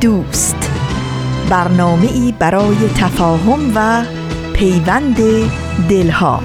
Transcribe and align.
دوست. 0.00 0.70
برنامه 1.50 2.06
ای 2.12 2.34
برای 2.38 2.76
تفاهم 2.96 3.72
و 3.74 4.04
پیوند 4.52 5.16
دلها. 5.88 6.40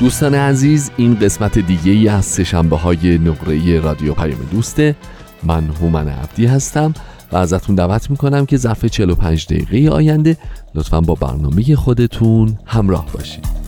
دوستان 0.00 0.34
عزیز 0.34 0.90
این 0.96 1.18
قسمت 1.18 1.58
دیگه 1.58 1.92
ای 1.92 2.08
از 2.08 2.24
سشنبه 2.24 2.76
های 2.76 3.18
نقره 3.18 3.80
رادیو 3.80 4.14
پیام 4.14 4.38
دوسته. 4.52 4.96
من 5.42 5.70
هومن 5.80 6.08
عبدی 6.08 6.46
هستم. 6.46 6.94
و 7.32 7.36
ازتون 7.36 7.76
دعوت 7.76 8.10
می‌کنم 8.10 8.46
که 8.46 8.56
ظرف 8.56 8.84
45 8.84 9.46
دقیقه 9.46 9.90
آینده 9.90 10.36
لطفا 10.74 11.00
با 11.00 11.14
برنامه 11.14 11.76
خودتون 11.76 12.58
همراه 12.66 13.06
باشید 13.12 13.64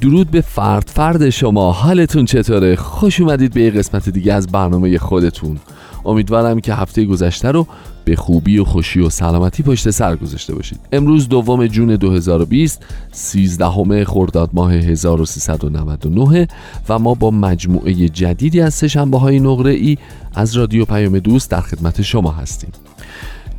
درود 0.00 0.30
به 0.30 0.40
فرد 0.40 0.88
فرد 0.94 1.30
شما 1.30 1.72
حالتون 1.72 2.24
چطوره؟ 2.24 2.76
خوش 2.76 3.20
اومدید 3.20 3.52
به 3.52 3.60
یه 3.62 3.70
قسمت 3.70 4.08
دیگه 4.08 4.32
از 4.32 4.46
برنامه 4.46 4.98
خودتون 4.98 5.58
امیدوارم 6.04 6.60
که 6.60 6.74
هفته 6.74 7.04
گذشته 7.04 7.50
رو 7.50 7.66
به 8.04 8.16
خوبی 8.16 8.58
و 8.58 8.64
خوشی 8.64 9.00
و 9.00 9.10
سلامتی 9.10 9.62
پشت 9.62 9.90
سر 9.90 10.16
گذاشته 10.16 10.54
باشید. 10.54 10.80
امروز 10.92 11.28
دوم 11.28 11.66
جون 11.66 11.96
2020 11.96 12.84
13 13.12 14.04
خرداد 14.04 14.50
ماه 14.52 14.72
1399 14.72 16.48
و 16.88 16.98
ما 16.98 17.14
با 17.14 17.30
مجموعه 17.30 17.94
جدیدی 18.08 18.60
از 18.60 18.74
سهشنبه 18.74 19.18
های 19.18 19.40
نقره 19.40 19.72
ای 19.72 19.98
از 20.34 20.56
رادیو 20.56 20.84
پیام 20.84 21.18
دوست 21.18 21.50
در 21.50 21.60
خدمت 21.60 22.02
شما 22.02 22.30
هستیم. 22.30 22.70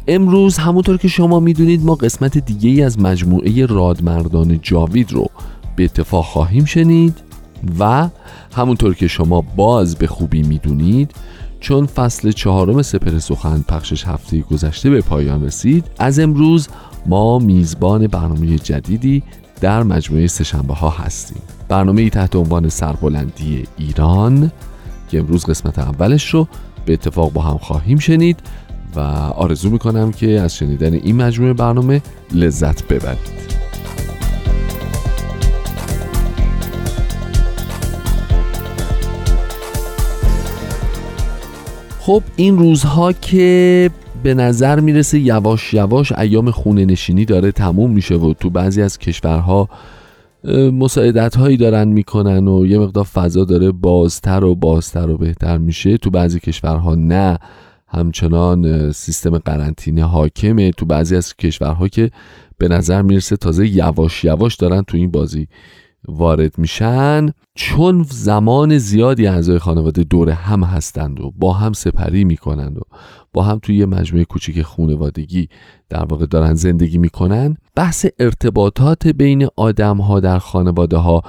امروز 0.07 0.57
همونطور 0.57 0.97
که 0.97 1.07
شما 1.07 1.39
می‌دونید 1.39 1.85
ما 1.85 1.95
قسمت 1.95 2.37
دیگه 2.37 2.69
ای 2.69 2.81
از 2.83 2.99
مجموعه 2.99 3.65
رادمردان 3.65 4.59
جاوید 4.61 5.11
رو 5.11 5.27
به 5.75 5.83
اتفاق 5.83 6.25
خواهیم 6.25 6.65
شنید 6.65 7.15
و 7.79 8.09
همونطور 8.55 8.95
که 8.95 9.07
شما 9.07 9.41
باز 9.41 9.95
به 9.95 10.07
خوبی 10.07 10.43
می‌دونید 10.43 11.11
چون 11.63 11.85
فصل 11.85 12.31
چهارم 12.31 12.81
سپر 12.81 13.19
سخن 13.19 13.65
پخشش 13.67 14.07
هفته 14.07 14.39
گذشته 14.39 14.89
به 14.89 15.01
پایان 15.01 15.45
رسید 15.45 15.85
از 15.99 16.19
امروز 16.19 16.67
ما 17.05 17.39
میزبان 17.39 18.07
برنامه 18.07 18.57
جدیدی 18.57 19.23
در 19.61 19.83
مجموعه 19.83 20.27
سهشنبه 20.27 20.73
ها 20.73 20.89
هستیم. 20.89 21.41
برنامه 21.69 22.01
ای 22.01 22.09
تحت 22.09 22.35
عنوان 22.35 22.69
سربلندی 22.69 23.63
ایران 23.77 24.51
که 25.09 25.19
امروز 25.19 25.45
قسمت 25.45 25.79
اولش 25.79 26.33
رو 26.33 26.47
به 26.85 26.93
اتفاق 26.93 27.33
با 27.33 27.41
هم 27.41 27.57
خواهیم 27.57 27.99
شنید 27.99 28.39
و 28.95 28.99
آرزو 29.35 29.69
می‌کنم 29.69 30.11
که 30.11 30.41
از 30.41 30.55
شنیدن 30.55 30.93
این 30.93 31.15
مجموعه 31.15 31.53
برنامه 31.53 32.01
لذت 32.31 32.87
ببرید. 32.87 33.62
خب 42.05 42.23
این 42.35 42.57
روزها 42.57 43.13
که 43.13 43.89
به 44.23 44.33
نظر 44.33 44.79
می‌رسه 44.79 45.19
یواش 45.19 45.73
یواش 45.73 46.11
ایام 46.11 46.51
خونه 46.51 46.85
نشینی 46.85 47.25
داره 47.25 47.51
تموم 47.51 47.91
میشه 47.91 48.15
و 48.15 48.33
تو 48.33 48.49
بعضی 48.49 48.81
از 48.81 48.97
کشورها 48.97 49.69
مساعدت 50.73 51.35
هایی 51.35 51.57
دارن 51.57 51.87
می‌کنن 51.87 52.47
و 52.47 52.65
یه 52.65 52.79
مقدار 52.79 53.03
فضا 53.03 53.45
داره 53.45 53.71
بازتر 53.71 54.43
و 54.43 54.55
بازتر 54.55 55.09
و 55.09 55.17
بهتر 55.17 55.57
میشه. 55.57 55.97
تو 55.97 56.09
بعضی 56.09 56.39
کشورها 56.39 56.95
نه. 56.95 57.39
همچنان 57.87 58.91
سیستم 58.91 59.37
قرنطینه 59.37 60.03
حاکمه. 60.03 60.71
تو 60.71 60.85
بعضی 60.85 61.15
از 61.15 61.35
کشورها 61.35 61.87
که 61.87 62.11
به 62.57 62.67
نظر 62.67 63.01
می‌رسه 63.01 63.37
تازه 63.37 63.67
یواش 63.67 64.23
یواش 64.23 64.55
دارن 64.55 64.81
تو 64.81 64.97
این 64.97 65.11
بازی 65.11 65.47
وارد 66.07 66.57
میشن 66.57 67.29
چون 67.55 68.05
زمان 68.09 68.77
زیادی 68.77 69.27
اعضای 69.27 69.59
خانواده 69.59 70.03
دور 70.03 70.29
هم 70.29 70.63
هستند 70.63 71.19
و 71.19 71.31
با 71.35 71.53
هم 71.53 71.73
سپری 71.73 72.23
می‌کنند 72.23 72.77
و 72.77 72.81
با 73.33 73.43
هم 73.43 73.59
توی 73.59 73.75
یه 73.75 73.85
مجموعه 73.85 74.25
کوچیک 74.25 74.61
خونوادگی 74.61 75.49
در 75.89 76.05
واقع 76.05 76.25
دارن 76.25 76.53
زندگی 76.53 76.97
می‌کنن 76.97 77.57
بحث 77.75 78.05
ارتباطات 78.19 79.07
بین 79.07 79.47
آدم 79.55 79.97
ها 79.97 80.19
در 80.19 80.39
خانواده 80.39 80.97
ها 80.97 81.21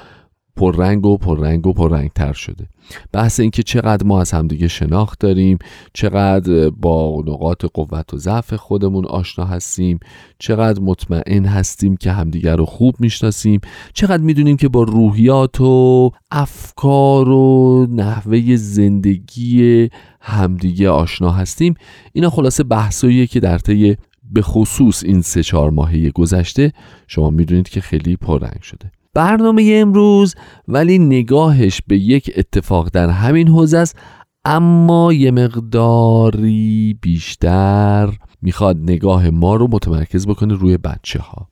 پررنگ 0.56 1.06
و 1.06 1.16
پررنگ 1.16 1.66
و 1.66 1.72
پررنگتر 1.72 2.32
شده. 2.32 2.66
بحث 3.12 3.40
اینکه 3.40 3.62
چقدر 3.62 4.06
ما 4.06 4.20
از 4.20 4.32
همدیگه 4.32 4.68
شناخت 4.68 5.20
داریم 5.20 5.58
چقدر 5.92 6.70
با 6.70 7.22
نقاط 7.26 7.64
قوت 7.74 8.14
و 8.14 8.18
ضعف 8.18 8.54
خودمون 8.54 9.06
آشنا 9.06 9.44
هستیم 9.44 9.98
چقدر 10.38 10.80
مطمئن 10.80 11.44
هستیم 11.44 11.96
که 11.96 12.12
همدیگه 12.12 12.54
رو 12.56 12.64
خوب 12.64 12.94
می‌شناسیم 12.98 13.60
چقدر 13.92 14.22
می‌دونیم 14.22 14.56
که 14.56 14.68
با 14.68 14.82
روحیات 14.82 15.60
و 15.60 16.10
افکار 16.30 17.28
و 17.28 17.86
نحوه 17.90 18.56
زندگی 18.56 19.88
همدیگه 20.20 20.90
آشنا 20.90 21.30
هستیم. 21.30 21.74
اینا 22.12 22.30
خلاصه 22.30 22.62
بحثاییه 22.64 23.26
که 23.26 23.40
در 23.40 23.58
طی 23.58 23.96
به 24.32 24.42
خصوص 24.42 25.04
این 25.04 25.22
سه 25.22 25.42
چهار 25.42 25.70
ماهه 25.70 26.10
گذشته 26.10 26.72
شما 27.08 27.30
می‌دونید 27.30 27.68
که 27.68 27.80
خیلی 27.80 28.16
پررنگ 28.16 28.62
شده. 28.62 28.90
برنامه 29.14 29.70
امروز 29.74 30.34
ولی 30.68 30.98
نگاهش 30.98 31.80
به 31.86 31.98
یک 31.98 32.30
اتفاق 32.36 32.88
در 32.92 33.10
همین 33.10 33.48
حوزه 33.48 33.78
است 33.78 33.96
اما 34.44 35.12
یه 35.12 35.30
مقداری 35.30 36.98
بیشتر 37.00 38.12
می‌خواد 38.42 38.76
نگاه 38.76 39.30
ما 39.30 39.56
رو 39.56 39.68
متمرکز 39.70 40.26
بکنه 40.26 40.54
روی 40.54 40.76
بچه 40.76 41.18
ها 41.18 41.48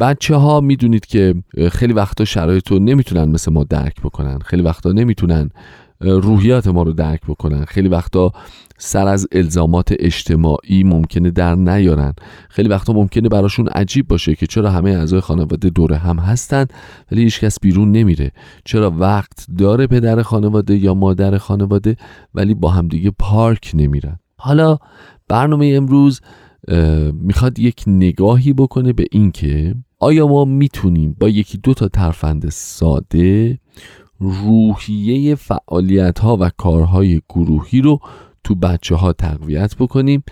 بچه 0.00 0.36
ها 0.36 0.60
می‌دونید 0.60 1.06
که 1.06 1.34
خیلی 1.72 1.92
وقتا 1.92 2.24
شرایط 2.24 2.68
رو 2.68 2.78
نمی‌تونن 2.78 3.24
مثل 3.30 3.52
ما 3.52 3.64
درک 3.64 4.00
بکنن 4.00 4.38
خیلی 4.38 4.62
وقتا 4.62 4.92
نمی‌تونن 4.92 5.50
روحیات 6.02 6.68
ما 6.68 6.82
رو 6.82 6.92
درک 6.92 7.20
بکنن. 7.28 7.64
خیلی 7.64 7.88
وقتا 7.88 8.32
سر 8.78 9.06
از 9.06 9.28
الزامات 9.32 9.94
اجتماعی 9.98 10.84
ممکنه 10.84 11.30
در 11.30 11.54
نیارن. 11.54 12.14
خیلی 12.48 12.68
وقتا 12.68 12.92
ممکنه 12.92 13.28
براشون 13.28 13.68
عجیب 13.68 14.08
باشه 14.08 14.34
که 14.34 14.46
چرا 14.46 14.70
همه 14.70 14.90
اعضای 14.90 15.20
خانواده 15.20 15.70
دور 15.70 15.92
هم 15.92 16.18
هستند 16.18 16.72
ولی 17.12 17.22
هیچکس 17.22 17.60
بیرون 17.60 17.92
نمیره. 17.92 18.32
چرا 18.64 18.90
وقت 18.90 19.46
داره 19.58 19.86
پدر 19.86 20.22
خانواده 20.22 20.76
یا 20.76 20.94
مادر 20.94 21.38
خانواده 21.38 21.96
ولی 22.34 22.54
با 22.54 22.70
همدیگه 22.70 23.10
پارک 23.18 23.70
نمیرن؟ 23.74 24.18
حالا 24.36 24.78
برنامه 25.28 25.72
امروز 25.76 26.20
می‌خواد 27.12 27.58
یک 27.58 27.84
نگاهی 27.86 28.52
بکنه 28.52 28.92
به 28.92 29.04
اینکه 29.12 29.74
آیا 29.98 30.26
ما 30.26 30.44
می‌تونیم 30.44 31.16
با 31.20 31.28
یکی 31.28 31.58
دو 31.58 31.74
تا 31.74 31.88
ترفند 31.88 32.48
ساده 32.48 33.58
روحیه 34.22 35.34
فعالیت 35.34 36.18
ها 36.18 36.36
و 36.40 36.50
کارهای 36.56 37.20
گروهی 37.28 37.80
رو 37.80 38.00
تو 38.44 38.54
بچه 38.54 38.94
ها 38.94 39.12
تقویت 39.12 39.76
بکنیم 39.76 40.22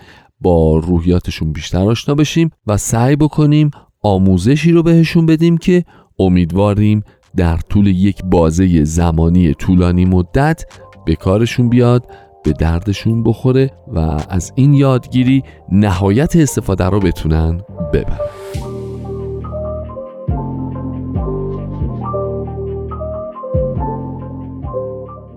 با 0.41 0.77
روحیاتشون 0.79 1.53
بیشتر 1.53 1.89
آشنا 1.89 2.15
بشیم 2.15 2.51
و 2.67 2.77
سعی 2.77 3.17
بکنیم 3.17 3.71
آموزشی 4.03 4.73
رو 4.73 4.83
بهشون 4.83 5.27
بدیم 5.27 5.59
که 5.59 5.85
امیدواریم 6.19 7.03
در 7.37 7.57
طول 7.57 7.87
یک 7.87 8.25
بازه 8.25 8.85
زمانی 8.85 9.55
طولانی 9.55 10.05
مدت 10.05 10.65
به 11.07 11.17
کارشون 11.17 11.69
بیاد 11.69 12.07
به 12.45 12.53
دردشون 12.53 13.23
بخوره 13.23 13.71
و 13.95 13.99
از 14.29 14.53
این 14.55 14.75
یادگیری 14.75 15.43
نهایت 15.73 16.37
استفاده 16.37 16.85
رو 16.85 17.01
بتونن 17.01 17.61
ببرن. 17.93 18.70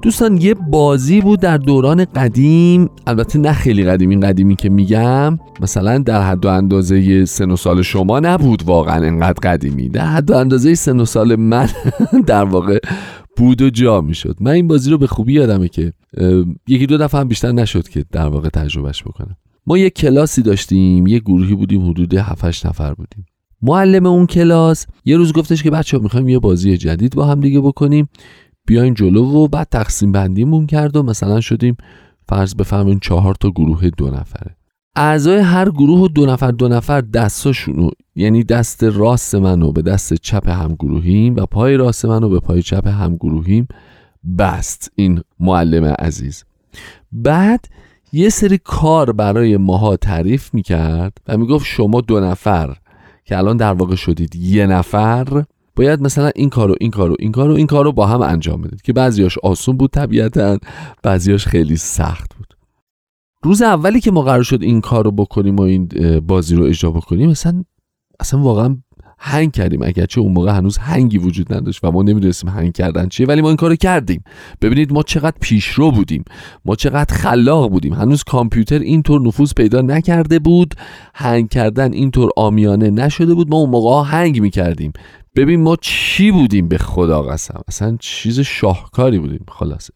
دوستان 0.04 0.38
یه 0.38 0.54
بازی 0.54 1.22
بود 1.22 1.40
در 1.40 1.58
دوران 1.58 2.06
قدیم. 2.06 2.90
البته 3.08 3.40
نه 3.40 3.54
خیلی 3.54 3.84
قدیم 3.84 4.10
این 4.10 4.20
قدیمی 4.20 4.56
که 4.56 4.70
میگم. 4.70 5.40
مثلا 5.62 5.98
در 5.98 6.22
حد 6.22 6.46
و 6.46 6.50
اندازه 6.50 7.26
سن 7.26 7.52
و 7.52 7.56
سال 7.56 7.82
شما 7.82 8.20
نبود 8.20 8.64
واقعا 8.64 9.06
انقدر 9.06 9.40
قدیمی. 9.52 9.90
در 9.90 10.06
حد 10.06 10.32
و 10.32 10.38
اندازه 10.38 10.76
سن 10.76 11.00
و 11.00 11.06
سال 11.06 11.36
من 11.36 11.70
در 12.28 12.44
واقع 12.44 12.80
بود 13.38 13.62
و 13.62 13.70
جا 13.70 14.02
می‌شد. 14.02 14.38
من 14.40 14.52
این 14.52 14.68
بازی 14.68 14.92
رو 14.92 14.98
به 14.98 15.08
خوبی 15.08 15.34
یادمه 15.34 15.68
که 15.68 15.94
یکی 16.68 16.86
دو 16.86 16.98
دفعه 16.98 17.22
هم 17.22 17.28
بیشتر 17.28 17.52
نشد 17.52 17.88
که 17.88 18.06
در 18.12 18.28
واقع 18.28 18.50
تجربهش 18.50 19.04
بکنم. 19.04 19.38
ما 19.68 19.78
یه 19.78 19.90
کلاسی 19.90 20.42
داشتیم 20.42 21.08
یه 21.08 21.20
گروهی 21.20 21.56
بودیم 21.56 21.90
حدود 21.90 22.14
7 22.14 22.66
نفر 22.66 22.94
بودیم. 22.94 23.26
معلم 23.62 24.06
اون 24.06 24.26
کلاس 24.26 24.86
یه 25.06 25.18
روز 25.18 25.34
گفتش 25.34 25.64
که 25.64 25.72
بچه 25.72 25.98
می‌خوایم 25.98 26.30
یه 26.30 26.40
بازی 26.40 26.78
جدید 26.78 27.16
با 27.16 27.26
هم 27.26 27.40
دیگه 27.40 27.62
بکنیم. 27.62 28.10
بیاین 28.68 28.94
جلو 28.94 29.24
و 29.24 29.48
بعد 29.48 29.68
تقسیم 29.71 30.12
بندیمون 30.12 30.68
کرد 30.68 30.95
و 30.95 31.04
مثلا 31.04 31.42
شدیم 31.42 31.77
فرض 32.30 32.56
بفهمین 32.56 33.00
چهار 33.00 33.36
تا 33.36 33.50
گروه 33.50 33.89
دو 33.89 34.10
نفره. 34.10 34.56
اعضای 34.95 35.39
هر 35.39 35.69
گروه 35.69 36.07
دو 36.07 36.25
نفر 36.25 36.51
دو 36.51 36.68
نفر 36.68 37.01
دستاشونو 37.01 37.89
یعنی 38.15 38.44
دست 38.44 38.83
راست 38.83 39.36
منو 39.36 39.71
به 39.71 39.81
دست 39.81 40.13
چپ 40.13 40.50
هم 40.50 40.75
گروهیم 40.75 41.36
و 41.36 41.45
پای 41.45 41.77
راست 41.77 42.06
منو 42.06 42.30
به 42.30 42.39
پای 42.39 42.62
چپ 42.62 42.88
هم 42.88 43.15
گروهیم 43.15 43.68
بست 44.38 44.92
این 44.95 45.21
معلم 45.39 45.86
عزیز. 45.86 46.44
بعد 47.12 47.66
یه 48.13 48.30
سری 48.30 48.59
کار 48.63 49.12
برای 49.12 49.57
ماها 49.57 49.98
تعریف 49.98 50.54
می‌کرد 50.54 51.18
و 51.27 51.38
می‌گفت 51.38 51.66
شما 51.66 52.01
دو 52.01 52.19
نفر 52.19 52.75
که 53.25 53.38
الان 53.38 53.57
در 53.57 53.74
واقع 53.74 53.95
شدید 53.95 54.36
یه 54.36 54.68
نفر 54.68 55.44
باید 55.75 56.02
مثلا 56.02 56.31
این 56.36 56.50
کارو 56.50 56.75
این 56.80 56.92
کارو 56.92 57.16
این 57.20 57.31
کارو 57.31 57.54
این 57.54 57.68
کارو 57.68 57.92
با 57.92 58.08
هم 58.08 58.22
انجام 58.22 58.62
بدید 58.62 58.81
که 58.81 58.94
بعضیاش 58.94 59.38
آسون 59.38 59.78
بود 59.78 59.90
طبیعتا 59.90 60.58
بعضیاش 61.04 61.48
خیلی 61.48 61.78
سخت 61.78 62.36
بود. 62.38 62.58
روز 63.44 63.62
اولی 63.62 64.00
که 64.00 64.12
ما 64.12 64.22
قرار 64.22 64.44
شد 64.44 64.62
این 64.62 64.81
کارو 64.81 65.12
بکنیم 65.12 65.56
و 65.56 65.62
این 65.62 65.90
بازی 66.28 66.56
رو 66.56 66.66
اجرا 66.66 66.92
بکنیم 66.92 67.30
مثلا 67.30 67.64
اصلا 68.20 68.40
واقعا 68.40 68.78
هنگ 69.20 69.52
کردیم. 69.52 69.81
اگرچه 69.81 70.22
اون 70.22 70.34
موقع 70.34 70.52
هنوز 70.52 70.78
هنگی 70.78 71.18
وجود 71.18 71.54
نداشت 71.54 71.84
و 71.84 71.92
ما 71.92 72.04
نمی‌دونستیم 72.04 72.50
هنگ 72.50 72.74
کردن 72.74 73.08
چیه 73.08 73.28
ولی 73.28 73.42
ما 73.42 73.48
این 73.48 73.58
کارو 73.58 73.76
کردیم. 73.76 74.24
ببینید 74.62 74.94
ما 74.94 75.04
چقدر 75.04 75.38
پیشرو 75.42 75.92
بودیم. 75.92 76.24
ما 76.66 76.76
چقدر 76.76 77.16
خلاق 77.16 77.69
بودیم. 77.69 77.94
هنوز 77.94 78.24
کامپیوتر 78.24 78.80
اینطور 78.80 79.22
نفوذ 79.22 79.54
پیدا 79.54 79.81
نکرده 79.81 80.40
بود. 80.40 80.76
هنگ 81.16 81.50
کردن 81.50 81.94
اینطور 81.94 82.30
آمیانه 82.38 82.90
نشده 82.90 83.34
بود. 83.34 83.50
ما 83.50 83.58
اون 83.58 83.69
موقع 83.69 84.10
هنگ 84.10 84.42
می‌کردیم. 84.42 84.94
ببین 85.35 85.62
ما 85.62 85.75
چی 85.81 86.31
بودیم 86.31 86.68
به 86.68 86.77
خدا 86.77 87.21
قسم؟ 87.21 87.62
اصلا 87.68 87.97
چیز 88.00 88.39
شاهکاری 88.39 89.19
بودیم 89.19 89.45
خلاصه. 89.47 89.94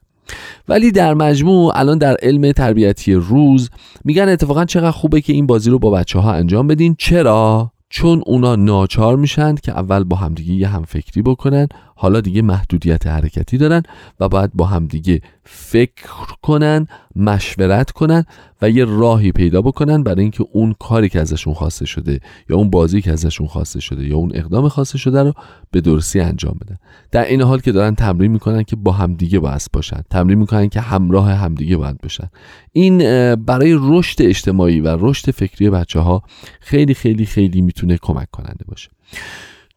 ولی 0.68 0.92
در 0.92 1.14
مجموع 1.14 1.72
الان 1.76 1.98
در 1.98 2.18
علم 2.22 2.52
تربیتی 2.52 3.14
روز 3.14 3.70
میگن 4.06 4.30
اتفاقا 4.30 4.66
چقدر 4.66 4.92
خوبه 4.92 5.22
که 5.22 5.34
این 5.34 5.48
بازی 5.48 5.70
رو 5.70 5.80
با 5.80 5.92
بچه 5.92 6.20
ها 6.20 6.34
انجام 6.34 6.68
بدین. 6.68 6.96
چرا؟ 7.00 7.72
چون 7.90 8.24
اونا 8.26 8.56
ناچار 8.56 9.16
میشن 9.16 9.56
که 9.56 9.72
اول 9.72 10.04
با 10.04 10.16
همدیگه 10.16 10.54
یه 10.54 10.68
هم 10.68 10.84
فکری 10.84 11.22
بکنن. 11.22 11.68
حالا 12.00 12.22
دیگه 12.22 12.42
محدودیت 12.42 13.08
حرکتی 13.08 13.58
دارن 13.58 13.84
و 14.20 14.30
باید 14.30 14.52
با 14.54 14.66
همدیگه 14.66 15.22
فکر 15.44 16.08
کنن 16.42 16.88
مشورت 17.16 17.92
کنن 17.92 18.26
و 18.62 18.70
یه 18.70 18.86
راهی 18.86 19.32
پیدا 19.32 19.62
بکنن 19.62 20.04
برای 20.04 20.22
اینکه 20.22 20.46
اون 20.52 20.76
کاری 20.80 21.10
که 21.10 21.22
ازشون 21.22 21.54
خواسته 21.54 21.86
شده 21.86 22.20
یا 22.50 22.58
اون 22.58 22.70
بازی 22.70 23.02
که 23.02 23.12
ازشون 23.12 23.48
خواسته 23.48 23.80
شده 23.80 24.08
یا 24.08 24.16
اون 24.16 24.32
اقدام 24.36 24.70
خواسته 24.70 24.98
شده 24.98 25.24
رو 25.24 25.34
به 25.72 25.82
درستی 25.82 26.20
انجام 26.20 26.58
بدن. 26.62 26.78
در 27.12 27.26
این 27.26 27.42
حال 27.42 27.60
که 27.60 27.72
دارن 27.72 27.96
تمرین 27.96 28.32
می‌کنن 28.32 28.64
که 28.64 28.76
با 28.76 28.92
همدیگه 28.92 29.40
باید 29.40 29.62
باشن. 29.74 30.02
تمرین 30.10 30.38
می‌کنن 30.38 30.70
که 30.70 30.82
همراه 30.82 31.32
همدیگه 31.32 31.78
باید 31.78 31.98
باشن. 32.02 32.30
این 32.72 32.98
برای 33.36 33.78
رشد 33.82 34.22
اجتماعی 34.22 34.80
و 34.80 34.98
رشد 35.00 35.32
فکری 35.32 35.70
بچه 35.70 36.00
ها 36.00 36.24
خیلی 36.60 36.94
خیلی 36.94 37.26
خیلی 37.26 37.62
می‌تونه 37.62 37.98
کمک 38.02 38.32
کننده 38.32 38.66
باشه. 38.68 38.90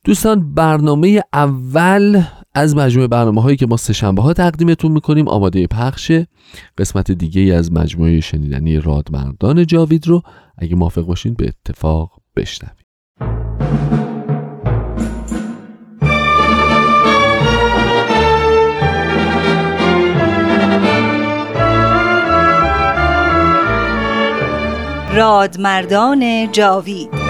دوستان 0.04 0.54
برنامه 0.54 1.22
اول 1.32 2.22
از 2.54 2.76
مجموعه 2.76 3.08
برنامه 3.08 3.42
هایی 3.42 3.56
که 3.56 3.66
ما 3.66 3.76
سهشنبه 3.76 4.22
ها 4.22 4.32
تقدیمتون 4.32 4.92
می‌کنیم 4.92 5.28
آماده 5.28 5.66
پخشه 5.66 6.26
قسمت 6.78 7.10
دیگه 7.10 7.54
از 7.54 7.72
مجموعه 7.72 8.20
شنیدنی 8.20 8.78
رادمردان 8.78 9.66
جاوید 9.66 10.06
رو. 10.08 10.22
اگه 10.58 10.76
موافق 10.76 11.02
باشین 11.02 11.34
به 11.34 11.48
اتفاق 11.48 12.10
بشنویم. 12.36 12.74
رادمردان 25.14 26.52
جاوید 26.52 27.29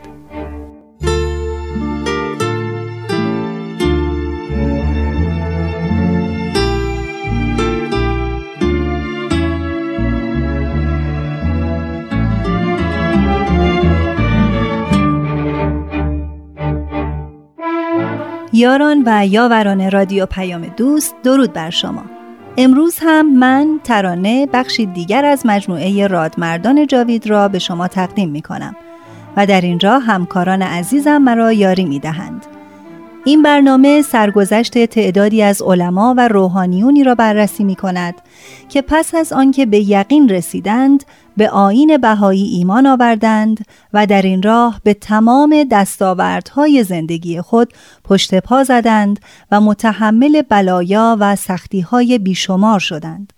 یاران 18.61 19.03
و 19.05 19.27
یاوران 19.27 19.91
رادیو 19.91 20.25
پیام 20.25 20.61
دوست 20.77 21.15
درود 21.23 21.53
بر 21.53 21.69
شما 21.69 22.03
امروز 22.57 22.97
هم 23.01 23.39
من 23.39 23.79
ترانه 23.83 24.47
بخشی 24.53 24.85
دیگر 24.85 25.25
از 25.25 25.45
مجموعه 25.45 26.07
رادمردان 26.07 26.87
جاوید 26.87 27.27
را 27.27 27.47
به 27.47 27.59
شما 27.59 27.87
تقدیم 27.87 28.29
می 28.29 28.41
کنم 28.41 28.75
و 29.37 29.45
در 29.45 29.61
اینجا 29.61 29.99
همکاران 29.99 30.61
عزیزم 30.61 31.17
مرا 31.17 31.53
یاری 31.53 31.85
می 31.85 31.99
دهند. 31.99 32.45
این 33.25 33.41
برنامه 33.41 34.01
سرگذشت 34.01 34.85
تعدادی 34.85 35.43
از 35.43 35.61
علما 35.61 36.13
و 36.17 36.27
روحانیونی 36.27 37.03
را 37.03 37.15
بررسی 37.15 37.63
می 37.63 37.75
کند 37.75 38.21
که 38.69 38.81
پس 38.81 39.15
از 39.15 39.33
آنکه 39.33 39.65
به 39.65 39.79
یقین 39.79 40.29
رسیدند 40.29 41.03
به 41.37 41.49
آین 41.49 41.97
بهایی 41.97 42.43
ایمان 42.43 42.87
آوردند 42.87 43.65
و 43.93 44.05
در 44.05 44.21
این 44.21 44.41
راه 44.41 44.81
به 44.83 44.93
تمام 44.93 45.63
دستاوردهای 45.71 46.83
زندگی 46.83 47.41
خود 47.41 47.73
پشت 48.03 48.35
پا 48.35 48.63
زدند 48.63 49.19
و 49.51 49.61
متحمل 49.61 50.41
بلایا 50.41 51.17
و 51.19 51.35
سختیهای 51.35 52.19
بیشمار 52.19 52.79
شدند. 52.79 53.33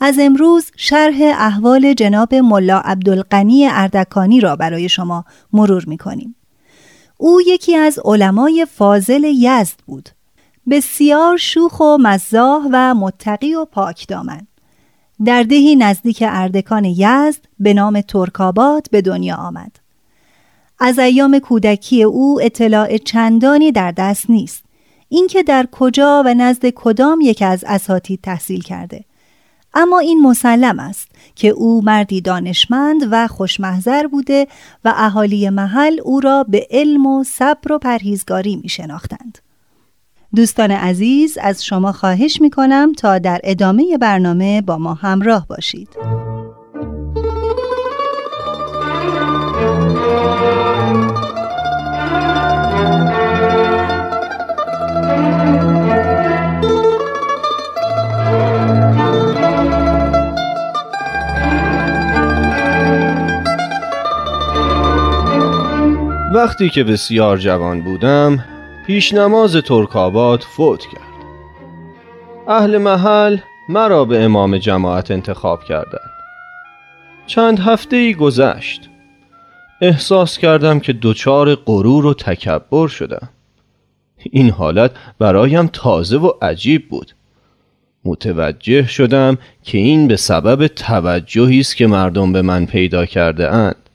از 0.00 0.18
امروز 0.20 0.70
شرح 0.76 1.16
احوال 1.20 1.94
جناب 1.94 2.34
ملا 2.34 2.78
عبدالقنی 2.78 3.66
اردکانی 3.66 4.40
را 4.40 4.56
برای 4.56 4.88
شما 4.88 5.24
مرور 5.52 5.84
می 5.86 5.98
کنیم. 5.98 6.36
او 7.18 7.40
یکی 7.46 7.76
از 7.76 7.98
علمای 8.04 8.66
فاضل 8.74 9.24
یزد 9.24 9.76
بود. 9.86 10.08
بسیار 10.70 11.36
شوخ 11.36 11.80
و 11.80 11.98
مزاح 12.00 12.68
و 12.72 12.94
متقی 12.94 13.54
و 13.54 13.64
پاک 13.64 14.08
دامن. 14.08 14.46
در 15.24 15.42
دهی 15.42 15.76
نزدیک 15.76 16.24
اردکان 16.26 16.84
یزد 16.84 17.40
به 17.58 17.74
نام 17.74 18.00
ترکابات 18.00 18.90
به 18.90 19.02
دنیا 19.02 19.36
آمد. 19.36 19.72
از 20.78 20.98
ایام 20.98 21.38
کودکی 21.38 22.02
او 22.02 22.40
اطلاع 22.42 22.96
چندانی 22.96 23.72
در 23.72 23.92
دست 23.92 24.30
نیست. 24.30 24.64
اینکه 25.08 25.42
در 25.42 25.68
کجا 25.72 26.22
و 26.26 26.34
نزد 26.34 26.66
کدام 26.70 27.20
یک 27.20 27.42
از 27.42 27.64
اساتید 27.66 28.20
تحصیل 28.22 28.62
کرده. 28.62 29.04
اما 29.76 29.98
این 29.98 30.22
مسلم 30.22 30.78
است 30.78 31.08
که 31.34 31.48
او 31.48 31.82
مردی 31.84 32.20
دانشمند 32.20 33.02
و 33.10 33.28
خوشمحضر 33.28 34.06
بوده 34.06 34.46
و 34.84 34.92
اهالی 34.96 35.50
محل 35.50 36.00
او 36.04 36.20
را 36.20 36.44
به 36.48 36.66
علم 36.70 37.06
و 37.06 37.24
صبر 37.24 37.72
و 37.72 37.78
پرهیزگاری 37.78 38.56
می 38.56 38.68
شناختند. 38.68 39.38
دوستان 40.36 40.70
عزیز 40.70 41.38
از 41.40 41.64
شما 41.64 41.92
خواهش 41.92 42.40
می 42.40 42.50
کنم 42.50 42.92
تا 42.92 43.18
در 43.18 43.40
ادامه 43.44 43.98
برنامه 43.98 44.62
با 44.62 44.78
ما 44.78 44.94
همراه 44.94 45.46
باشید. 45.46 45.88
وقتی 66.46 66.70
که 66.70 66.84
بسیار 66.84 67.38
جوان 67.38 67.82
بودم 67.82 68.44
پیش 68.86 69.14
نماز 69.14 69.56
ترکابات 69.56 70.44
فوت 70.44 70.80
کرد. 70.80 71.26
اهل 72.48 72.78
محل 72.78 73.38
مرا 73.68 74.04
به 74.04 74.24
امام 74.24 74.58
جماعت 74.58 75.10
انتخاب 75.10 75.64
کردند. 75.64 76.10
چند 77.26 77.58
هفته 77.58 77.96
ای 77.96 78.14
گذشت. 78.14 78.80
احساس 79.80 80.38
کردم 80.38 80.80
که 80.80 80.94
دچار 81.02 81.54
غرور 81.54 82.06
و 82.06 82.14
تکبر 82.14 82.88
شدم. 82.88 83.28
این 84.30 84.50
حالت 84.50 84.90
برایم 85.18 85.66
تازه 85.66 86.16
و 86.16 86.32
عجیب 86.42 86.88
بود. 86.88 87.12
متوجه 88.04 88.86
شدم 88.86 89.38
که 89.62 89.78
این 89.78 90.08
به 90.08 90.16
سبب 90.16 90.66
توجهی 90.66 91.60
است 91.60 91.76
که 91.76 91.86
مردم 91.86 92.32
به 92.32 92.42
من 92.42 92.66
پیدا 92.66 93.06
کرده 93.06 93.50
اند. 93.50 93.85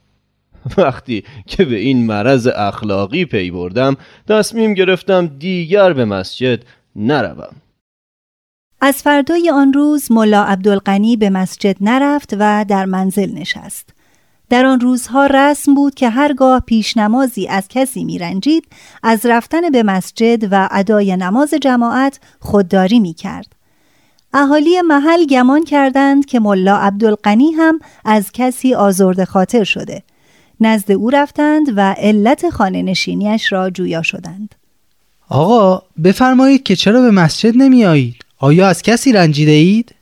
وقتی 0.77 1.23
که 1.45 1.65
به 1.65 1.75
این 1.75 2.05
مرض 2.05 2.47
اخلاقی 2.47 3.25
پی 3.25 3.51
بردم 3.51 3.97
تصمیم 4.27 4.73
گرفتم 4.73 5.27
دیگر 5.27 5.93
به 5.93 6.05
مسجد 6.05 6.63
نروم 6.95 7.55
از 8.83 9.03
فردای 9.03 9.49
آن 9.49 9.73
روز 9.73 10.11
ملا 10.11 10.43
عبدالقنی 10.43 11.17
به 11.17 11.29
مسجد 11.29 11.75
نرفت 11.81 12.33
و 12.39 12.65
در 12.67 12.85
منزل 12.85 13.31
نشست. 13.33 13.89
در 14.49 14.65
آن 14.65 14.79
روزها 14.79 15.25
رسم 15.25 15.73
بود 15.73 15.95
که 15.95 16.09
هرگاه 16.09 16.59
پیش 16.59 16.97
نمازی 16.97 17.47
از 17.47 17.67
کسی 17.67 18.03
میرنجید 18.03 18.67
از 19.03 19.25
رفتن 19.25 19.69
به 19.69 19.83
مسجد 19.83 20.47
و 20.51 20.69
ادای 20.71 21.17
نماز 21.17 21.53
جماعت 21.61 22.19
خودداری 22.39 22.99
می 22.99 23.13
کرد. 23.13 23.55
اهالی 24.33 24.81
محل 24.81 25.25
گمان 25.25 25.63
کردند 25.63 26.25
که 26.25 26.39
ملا 26.39 26.77
عبدالقنی 26.77 27.51
هم 27.51 27.79
از 28.05 28.31
کسی 28.31 28.75
آزرد 28.75 29.23
خاطر 29.23 29.63
شده. 29.63 30.03
نزد 30.61 30.91
او 30.91 31.09
رفتند 31.09 31.67
و 31.75 31.95
علت 31.97 32.49
خانه 32.49 32.81
نشینیش 32.81 33.51
را 33.51 33.69
جویا 33.69 34.01
شدند. 34.01 34.55
آقا 35.29 35.81
بفرمایید 36.03 36.63
که 36.63 36.75
چرا 36.75 37.01
به 37.01 37.11
مسجد 37.11 37.57
نمی 37.57 37.85
آیید؟ 37.85 38.15
آیا 38.37 38.67
از 38.67 38.81
کسی 38.81 39.11
رنجیده 39.11 39.51
اید؟ 39.51 39.95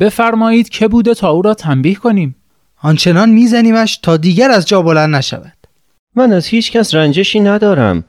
بفرمایید 0.00 0.68
که 0.68 0.88
بوده 0.88 1.14
تا 1.14 1.30
او 1.30 1.42
را 1.42 1.54
تنبیه 1.54 1.94
کنیم 1.94 2.34
آنچنان 2.82 3.30
میزنیمش 3.30 3.96
تا 3.96 4.16
دیگر 4.16 4.50
از 4.50 4.66
جا 4.66 4.82
بلند 4.82 5.14
نشود 5.14 5.52
من 6.16 6.32
از 6.32 6.46
هیچ 6.46 6.72
کس 6.72 6.94
رنجشی 6.94 7.40
ندارم 7.40 8.04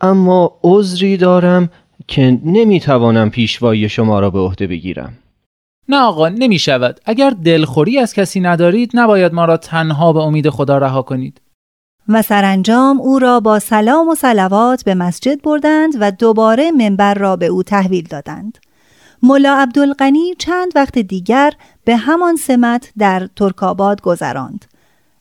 اما 0.00 0.58
عذری 0.62 1.16
دارم 1.16 1.70
که 2.08 2.38
نمی‌توانم 2.44 3.30
پیشوایی 3.30 3.88
شما 3.88 4.20
را 4.20 4.30
به 4.30 4.38
عهده 4.38 4.66
بگیرم 4.66 5.18
نه 5.90 5.96
آقا 5.96 6.28
نمی 6.28 6.58
شود 6.58 7.00
اگر 7.04 7.30
دلخوری 7.30 7.98
از 7.98 8.14
کسی 8.14 8.40
ندارید 8.40 8.90
نباید 8.94 9.34
ما 9.34 9.44
را 9.44 9.56
تنها 9.56 10.12
به 10.12 10.20
امید 10.20 10.50
خدا 10.50 10.78
رها 10.78 11.02
کنید. 11.02 11.40
و 12.08 12.22
سرانجام 12.22 13.00
او 13.00 13.18
را 13.18 13.40
با 13.40 13.58
سلام 13.58 14.08
و 14.08 14.14
سلوات 14.14 14.84
به 14.84 14.94
مسجد 14.94 15.42
بردند 15.42 15.92
و 16.00 16.10
دوباره 16.10 16.70
منبر 16.70 17.14
را 17.14 17.36
به 17.36 17.46
او 17.46 17.62
تحویل 17.62 18.06
دادند. 18.06 18.58
ملا 19.22 19.56
عبدالقنی 19.56 20.34
چند 20.38 20.72
وقت 20.74 20.98
دیگر 20.98 21.52
به 21.84 21.96
همان 21.96 22.36
سمت 22.36 22.92
در 22.98 23.28
ترکاباد 23.36 24.00
گذراند. 24.00 24.64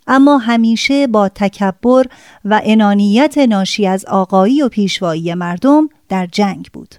اما 0.08 0.38
همیشه 0.38 1.08
با 1.08 1.30
تکبر 1.30 2.06
و 2.46 2.62
انانیت 2.64 3.38
ناشی 3.38 3.88
از 3.88 4.06
آقایی 4.06 4.62
و 4.62 4.70
پیشوایی 4.70 5.34
مردم 5.34 5.90
در 6.10 6.26
جنگ 6.26 6.70
بود. 6.74 6.96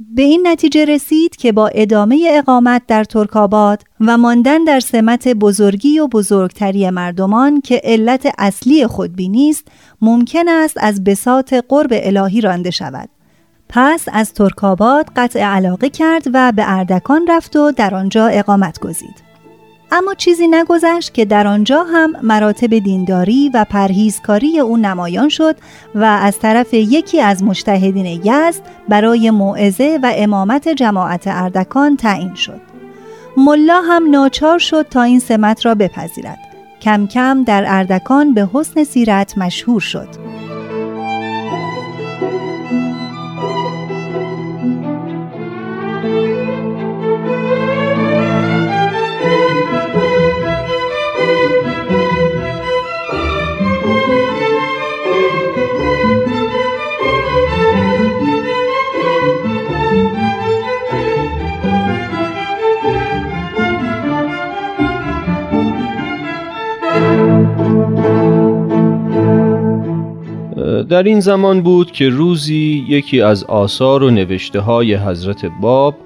به 0.00 0.22
این 0.22 0.46
نتیجه 0.46 0.84
رسید 0.84 1.36
که 1.36 1.52
با 1.52 1.68
ادامه 1.68 2.28
اقامت 2.30 2.82
در 2.86 3.04
ترکاباد 3.04 3.82
و 4.00 4.18
ماندن 4.18 4.64
در 4.64 4.80
سمت 4.80 5.28
بزرگی 5.28 5.98
و 5.98 6.06
بزرگتری 6.06 6.90
مردمان 6.90 7.60
که 7.60 7.80
علت 7.84 8.28
اصلی 8.38 8.86
خودبینی 8.86 9.50
است 9.50 9.68
ممکن 10.00 10.48
است 10.48 10.76
از 10.80 11.04
بساط 11.04 11.54
قرب 11.68 11.90
الهی 11.92 12.40
رانده 12.40 12.70
شود 12.70 13.08
پس 13.68 14.04
از 14.12 14.32
ترکاباد 14.34 15.06
قطع 15.16 15.40
علاقه 15.40 15.90
کرد 15.90 16.22
و 16.32 16.52
به 16.52 16.62
اردکان 16.66 17.26
رفت 17.28 17.56
و 17.56 17.72
در 17.72 17.94
آنجا 17.94 18.26
اقامت 18.26 18.78
گزید. 18.78 19.27
اما 19.92 20.14
چیزی 20.14 20.48
نگذشت 20.48 21.14
که 21.14 21.24
در 21.24 21.46
آنجا 21.46 21.82
هم 21.82 22.12
مراتب 22.22 22.78
دینداری 22.78 23.50
و 23.54 23.66
پرهیزکاری 23.70 24.60
او 24.60 24.76
نمایان 24.76 25.28
شد 25.28 25.56
و 25.94 26.04
از 26.04 26.38
طرف 26.38 26.74
یکی 26.74 27.20
از 27.20 27.42
مجتهدین 27.42 28.06
یزد 28.06 28.62
برای 28.88 29.30
موعظه 29.30 29.98
و 30.02 30.12
امامت 30.16 30.68
جماعت 30.68 31.22
اردکان 31.26 31.96
تعیین 31.96 32.34
شد. 32.34 32.60
ملا 33.36 33.80
هم 33.80 34.10
ناچار 34.10 34.58
شد 34.58 34.86
تا 34.90 35.02
این 35.02 35.20
سمت 35.20 35.66
را 35.66 35.74
بپذیرد. 35.74 36.38
کم 36.80 37.06
کم 37.06 37.44
در 37.44 37.64
اردکان 37.66 38.34
به 38.34 38.48
حسن 38.52 38.84
سیرت 38.84 39.38
مشهور 39.38 39.80
شد. 39.80 40.08
در 70.98 71.04
این 71.04 71.20
زمان 71.20 71.62
بود 71.62 71.92
که 71.92 72.08
روزی 72.08 72.84
یکی 72.88 73.20
از 73.20 73.44
آثار 73.44 74.02
و 74.02 74.10
نوشته 74.10 74.60
های 74.60 74.94
حضرت 74.94 75.44
باب 75.60 75.96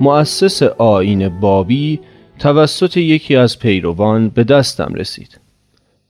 مؤسس 0.00 0.62
آین 0.62 1.40
بابی 1.40 2.00
توسط 2.38 2.96
یکی 2.96 3.36
از 3.36 3.58
پیروان 3.58 4.28
به 4.28 4.44
دستم 4.44 4.94
رسید. 4.94 5.40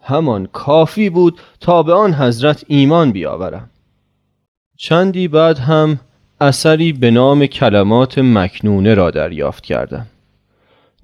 همان 0.02 0.48
کافی 0.52 1.10
بود 1.10 1.40
تا 1.60 1.82
به 1.82 1.92
آن 1.92 2.14
حضرت 2.14 2.64
ایمان 2.68 3.12
بیاورم. 3.12 3.70
چندی 4.76 5.28
بعد 5.28 5.58
هم 5.58 6.00
اثری 6.40 6.92
به 6.92 7.10
نام 7.10 7.46
کلمات 7.46 8.18
مکنونه 8.18 8.94
را 8.94 9.10
دریافت 9.10 9.64
کردم. 9.64 10.06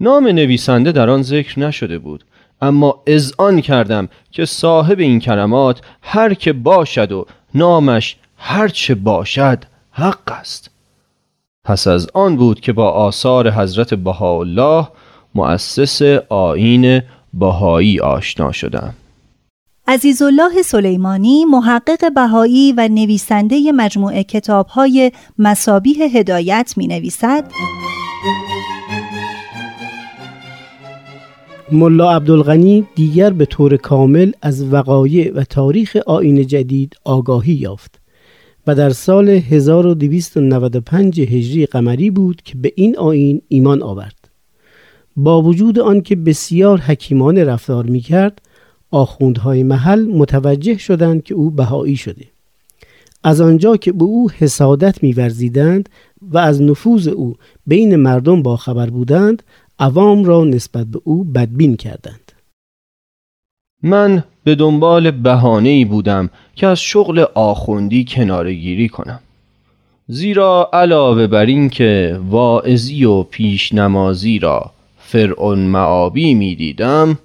نام 0.01 0.27
نویسنده 0.27 0.93
در 0.93 1.11
آن 1.11 1.23
ذکر 1.23 1.61
نشده 1.61 1.99
بود. 1.99 2.25
اما 2.63 3.03
اذعان 3.07 3.61
کردم 3.61 4.09
که 4.31 4.45
صاحب 4.45 4.99
این 4.99 5.21
کلمات 5.21 5.81
هر 6.03 6.35
که 6.35 6.53
باشد 6.53 7.13
و 7.13 7.27
نامش 7.55 8.17
هر 8.37 8.69
چه 8.69 8.95
باشد 8.95 9.65
حق 9.91 10.33
است. 10.33 10.71
پس 11.65 11.87
از 11.87 12.07
آن 12.15 12.37
بود 12.37 12.61
که 12.61 12.73
با 12.73 12.91
آثار 12.91 13.51
حضرت 13.51 13.95
بهاءالله 13.95 14.89
مؤسس 15.35 16.03
آین 16.29 17.03
بهایی 17.35 18.01
آشنا 18.01 18.53
شدم. 18.53 18.95
عزیزالله 19.89 20.63
سلیمانی 20.63 21.45
محقق 21.45 22.15
بهایی 22.15 22.73
و 22.73 22.89
نویسنده 22.89 23.73
مجموعه 23.73 24.25
کتابهای 24.25 25.13
مسابیه 25.39 26.07
هدایت 26.07 26.75
می 26.77 26.87
نویسد 26.87 27.45
ملا 31.73 32.17
عبدالغنی 32.17 32.87
دیگر 32.95 33.31
به 33.31 33.45
طور 33.45 33.77
کامل 33.77 34.33
از 34.43 34.73
وقایع 34.73 35.33
و 35.35 35.45
تاریخ 35.45 35.97
آین 36.07 36.47
جدید 36.47 36.97
آگاهی 37.05 37.53
یافت 37.53 38.01
و 38.67 38.75
در 38.75 38.91
سال 38.91 39.29
1295 39.29 41.21
هجری 41.21 41.67
قمری 41.67 42.11
بود 42.11 42.43
که 42.43 42.57
به 42.57 42.73
این 42.77 42.97
آین 42.97 43.43
ایمان 43.49 43.83
آورد. 43.83 44.29
با 45.17 45.43
وجود 45.43 45.79
آنکه 45.79 46.17
بسیار 46.17 46.79
حکیمانه 46.79 47.45
رفتار 47.45 47.87
می 47.87 48.01
کرد 48.01 48.43
آخوندهای 48.91 49.63
محل 49.63 50.05
متوجه 50.07 50.79
شدند 50.79 51.23
که 51.23 51.35
او 51.35 51.51
بهایی 51.51 51.97
شده. 51.97 52.25
از 53.25 53.41
آنجا 53.41 53.77
که 53.77 53.93
به 53.93 54.05
او 54.05 54.31
حسادت 54.31 55.03
میورزیدند 55.03 55.89
و 56.23 56.39
از 56.39 56.63
نفوذ 56.63 57.09
او 57.09 57.35
بین 57.67 57.97
مردم 57.97 58.43
باخبر 58.43 58.91
بودند 58.91 59.43
عوام 59.79 60.25
را 60.25 60.45
نسبت 60.45 60.87
به 60.87 61.01
او 61.05 61.25
بدبین 61.25 61.77
کردند. 61.77 62.33
من 63.83 64.25
به 64.45 64.55
دنبال 64.55 65.11
بهانه 65.11 65.69
ای 65.69 65.85
بودم 65.85 66.31
که 66.55 66.67
از 66.67 66.81
شغل 66.81 67.25
آخوندی 67.35 68.05
کنارگیری 68.09 68.89
کنم. 68.89 69.21
زیرا 70.09 70.71
علاوه 70.73 71.27
بر 71.27 71.47
این 71.47 71.71
که 71.71 72.21
واعظی 72.29 73.05
و 73.05 73.23
پیشنمازی 73.23 74.39
را 74.39 74.71
فرعون 74.99 75.59
معابی 75.59 76.35
می 76.35 76.55
دیدم 76.55 77.19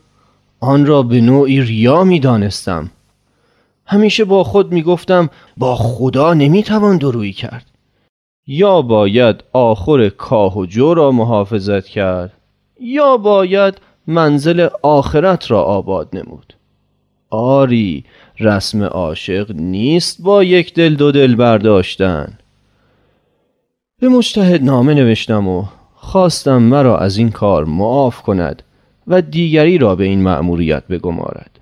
آن 0.60 0.86
را 0.86 1.04
به 1.04 1.22
نوعی 1.22 1.62
ریا 1.62 2.04
می 2.04 2.20
دانستم 2.20 2.92
همیشه 3.86 4.26
با 4.26 4.44
خود 4.44 4.72
می 4.72 4.82
گفتم 4.82 5.30
با 5.58 5.76
خدا 5.76 6.34
نمی 6.34 6.64
توان 6.64 6.98
درویی 6.98 7.34
کرد. 7.34 7.66
یا 8.48 8.82
باید 8.82 9.44
آخر 9.54 10.10
کاه 10.10 10.58
و 10.58 10.66
جو 10.66 10.94
را 10.94 11.12
محافظت 11.12 11.86
کرد؟ 11.86 12.41
یا 12.82 13.18
باید 13.18 13.78
منزل 14.08 14.68
آخرت 14.82 15.52
را 15.52 15.64
آباد 15.64 16.10
نمود؟ 16.14 16.54
آری 17.30 18.06
رسم 18.40 18.84
عاشق 18.84 19.52
نیست 19.52 20.22
با 20.22 20.44
یک 20.44 20.74
دل 20.74 20.96
دو 20.96 21.12
دل 21.12 21.36
برداشتن. 21.36 22.38
به 24.00 24.10
مجتهد 24.10 24.64
نامه 24.64 24.94
نوشتم 24.94 25.48
و 25.48 25.66
خواستم 25.96 26.62
مرا 26.62 26.98
از 26.98 27.18
این 27.18 27.30
کار 27.30 27.66
معاف 27.66 28.22
کند 28.22 28.64
و 29.08 29.22
دیگری 29.22 29.78
را 29.78 29.96
به 29.96 30.04
این 30.04 30.22
مأموریت 30.22 30.84
بگمارد. 30.88 31.60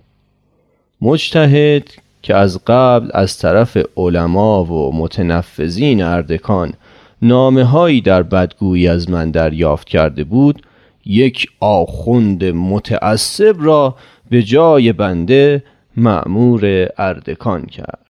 مجتهد 1.01 1.89
که 2.21 2.35
از 2.35 2.59
قبل 2.67 3.09
از 3.13 3.38
طرف 3.38 3.77
علما 3.97 4.63
و 4.63 4.95
متنفذین 4.95 6.03
اردکان 6.03 6.73
نامه 7.21 7.63
هایی 7.63 8.01
در 8.01 8.23
بدگویی 8.23 8.88
از 8.88 9.09
من 9.09 9.31
دریافت 9.31 9.88
کرده 9.88 10.23
بود 10.23 10.61
یک 11.09 11.47
آخوند 11.59 12.43
متعصب 12.43 13.55
را 13.59 13.95
به 14.29 14.43
جای 14.43 14.93
بنده 14.93 15.63
معمور 15.97 16.89
اردکان 16.97 17.65
کرد 17.65 18.07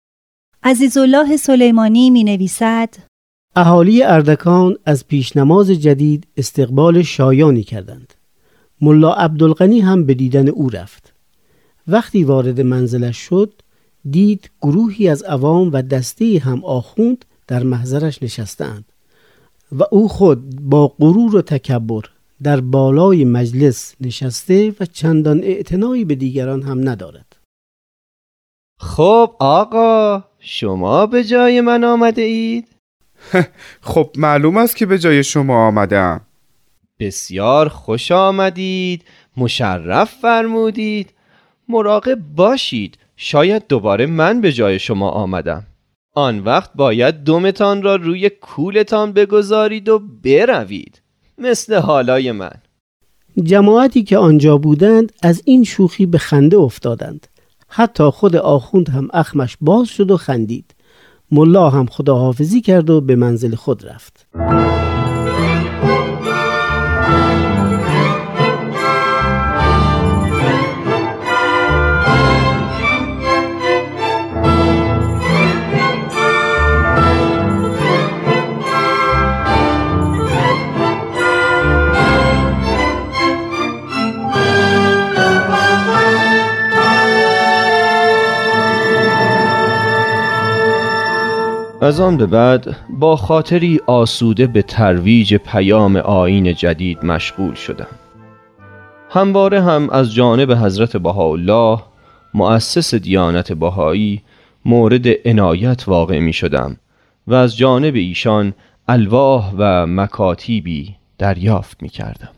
عزیزالله 0.62 1.36
سلیمانی 1.36 2.10
می 2.10 2.24
نویسد 2.24 2.94
اهالی 3.56 4.02
اردکان 4.02 4.76
از 4.84 5.06
پیشنماز 5.06 5.70
جدید 5.70 6.26
استقبال 6.36 7.02
شایانی 7.02 7.62
کردند. 7.62 8.14
ملا 8.80 9.12
عبدالغنی 9.12 9.80
هم 9.80 10.04
به 10.04 10.14
دیدن 10.14 10.48
او 10.48 10.70
رفت. 10.70 11.14
وقتی 11.88 12.24
وارد 12.24 12.60
منزلش 12.60 13.16
شد 13.16 13.52
دید 14.10 14.50
گروهی 14.62 15.08
از 15.08 15.22
عوام 15.22 15.70
و 15.72 15.82
دسته 15.82 16.38
هم 16.44 16.64
آخوند 16.64 17.24
در 17.46 17.62
محضرش 17.62 18.22
نشستند 18.22 18.84
و 19.72 19.84
او 19.90 20.08
خود 20.08 20.60
با 20.60 20.88
غرور 20.88 21.36
و 21.36 21.42
تکبر 21.42 22.02
در 22.42 22.60
بالای 22.60 23.24
مجلس 23.24 23.94
نشسته 24.00 24.74
و 24.80 24.86
چندان 24.86 25.42
اعتنایی 25.42 26.04
به 26.04 26.14
دیگران 26.14 26.62
هم 26.62 26.88
ندارد. 26.88 27.36
خب 28.80 29.36
آقا 29.38 30.24
شما 30.38 31.06
به 31.06 31.24
جای 31.24 31.60
من 31.60 31.84
آمده 31.84 32.22
اید؟ 32.22 32.68
خب 33.80 34.10
معلوم 34.16 34.56
است 34.56 34.76
که 34.76 34.86
به 34.86 34.98
جای 34.98 35.24
شما 35.24 35.66
آمدم. 35.66 36.20
بسیار 36.98 37.68
خوش 37.68 38.12
آمدید 38.12 39.04
مشرف 39.36 40.10
فرمودید. 40.10 41.14
مراقب 41.68 42.18
باشید 42.36 42.98
شاید 43.16 43.66
دوباره 43.68 44.06
من 44.06 44.40
به 44.40 44.52
جای 44.52 44.78
شما 44.78 45.10
آمدم. 45.10 45.66
آن 46.14 46.38
وقت 46.38 46.70
باید 46.74 47.24
دومتان 47.24 47.82
را 47.82 47.96
روی 47.96 48.30
کولتان 48.30 49.12
بگذارید 49.12 49.88
و 49.88 49.98
بروید. 49.98 51.02
مثل 51.38 51.74
حالای 51.74 52.32
من. 52.32 52.52
جماعتی 53.42 54.02
که 54.02 54.18
آنجا 54.18 54.58
بودند 54.58 55.12
از 55.22 55.42
این 55.44 55.64
شوخی 55.64 56.06
به 56.06 56.18
خنده 56.18 56.56
افتادند. 56.56 57.26
حتی 57.68 58.04
خود 58.04 58.36
آخوند 58.36 58.88
هم 58.88 59.08
اخمش 59.12 59.56
باز 59.60 59.88
شد 59.88 60.10
و 60.10 60.16
خندید. 60.16 60.74
ملا 61.30 61.70
هم 61.70 61.86
خداحافظی 61.86 62.60
کرد 62.60 62.90
و 62.90 63.00
به 63.00 63.16
منزل 63.16 63.54
خود 63.54 63.86
رفت. 63.86 64.26
از 91.88 92.00
آن 92.00 92.16
به 92.16 92.26
بعد 92.26 92.76
با 92.90 93.16
خاطری 93.16 93.80
آسوده 93.86 94.46
به 94.46 94.62
ترویج 94.62 95.34
پیام 95.34 95.96
آین 95.96 96.54
جدید 96.54 97.04
مشغول 97.04 97.54
شدم 97.54 97.86
همواره 99.10 99.62
هم 99.62 99.90
از 99.90 100.14
جانب 100.14 100.52
حضرت 100.52 100.96
بهاءالله 100.96 101.78
مؤسس 102.34 102.94
دیانت 102.94 103.52
بهایی 103.52 104.22
مورد 104.64 105.28
عنایت 105.28 105.88
واقع 105.88 106.18
می 106.18 106.32
شدم 106.32 106.76
و 107.26 107.34
از 107.34 107.56
جانب 107.56 107.94
ایشان 107.94 108.54
الواح 108.88 109.52
و 109.58 109.86
مکاتیبی 109.86 110.94
دریافت 111.18 111.82
می 111.82 111.88
کردم. 111.88 112.30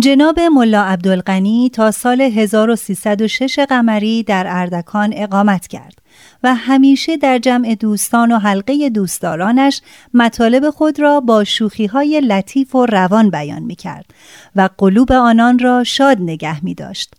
جناب 0.00 0.40
ملا 0.40 0.82
عبدالغنی 0.82 1.70
تا 1.70 1.90
سال 1.90 2.20
1306 2.20 3.58
قمری 3.58 4.22
در 4.22 4.44
اردکان 4.48 5.12
اقامت 5.16 5.66
کرد 5.66 6.01
و 6.42 6.54
همیشه 6.54 7.16
در 7.16 7.38
جمع 7.38 7.74
دوستان 7.74 8.32
و 8.32 8.38
حلقه 8.38 8.90
دوستدارانش 8.90 9.80
مطالب 10.14 10.70
خود 10.70 11.00
را 11.00 11.20
با 11.20 11.44
شوخی 11.44 11.86
های 11.86 12.20
لطیف 12.20 12.74
و 12.74 12.86
روان 12.86 13.30
بیان 13.30 13.62
می 13.62 13.74
کرد 13.74 14.06
و 14.56 14.68
قلوب 14.78 15.12
آنان 15.12 15.58
را 15.58 15.84
شاد 15.84 16.20
نگه 16.20 16.64
می 16.64 16.74
داشت. 16.74 17.14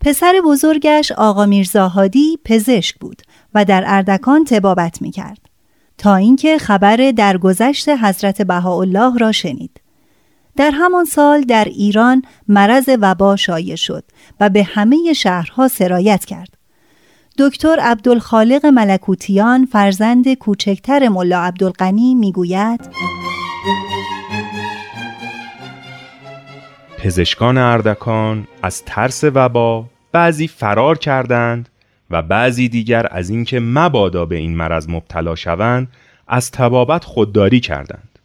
پسر 0.00 0.40
بزرگش 0.44 1.12
آقا 1.12 1.46
میرزاهادی 1.46 2.38
پزشک 2.44 2.98
بود 2.98 3.22
و 3.54 3.64
در 3.64 3.84
اردکان 3.86 4.44
تبابت 4.44 5.02
می 5.02 5.10
کرد. 5.10 5.38
تا 5.98 6.16
اینکه 6.16 6.58
خبر 6.58 6.96
درگذشت 6.96 7.88
حضرت 7.88 8.42
بهاءالله 8.42 9.18
را 9.18 9.32
شنید. 9.32 9.80
در 10.56 10.70
همان 10.70 11.04
سال 11.04 11.40
در 11.40 11.64
ایران 11.64 12.22
مرض 12.48 12.88
وبا 13.00 13.36
شایع 13.36 13.76
شد 13.76 14.04
و 14.40 14.48
به 14.48 14.62
همه 14.62 15.12
شهرها 15.12 15.68
سرایت 15.68 16.24
کرد. 16.24 16.59
دکتر 17.38 17.76
عبدالخالق 17.80 18.66
ملکوتیان 18.66 19.66
فرزند 19.66 20.34
کوچکتر 20.34 21.08
ملا 21.08 21.40
عبدالغنی 21.40 22.14
می‌گوید 22.14 22.80
پزشکان 26.98 27.58
اردکان 27.58 28.46
از 28.62 28.84
ترس 28.84 29.24
وبا 29.24 29.84
بعضی 30.12 30.48
فرار 30.48 30.98
کردند 30.98 31.68
و 32.10 32.22
بعضی 32.22 32.68
دیگر 32.68 33.06
از 33.10 33.30
اینکه 33.30 33.60
مبادا 33.60 34.24
به 34.24 34.36
این 34.36 34.56
مرض 34.56 34.88
مبتلا 34.88 35.34
شوند 35.34 35.88
از 36.28 36.50
تبابت 36.50 37.04
خودداری 37.04 37.60
کردند. 37.60 38.18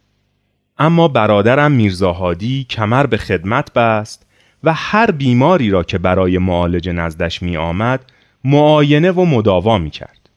اما 0.78 1.08
برادرم 1.08 1.72
میرزاهادی 1.72 2.66
کمر 2.70 3.06
به 3.06 3.16
خدمت 3.16 3.72
بست 3.72 4.26
و 4.64 4.72
هر 4.74 5.10
بیماری 5.10 5.70
را 5.70 5.82
که 5.82 5.98
برای 5.98 6.38
معالجه 6.38 6.92
نزدش 6.92 7.42
می 7.42 7.56
آمد 7.56 8.00
معاینه 8.48 9.10
و 9.10 9.24
مداوا 9.24 9.78
می 9.78 9.90
کرد. 9.90 10.30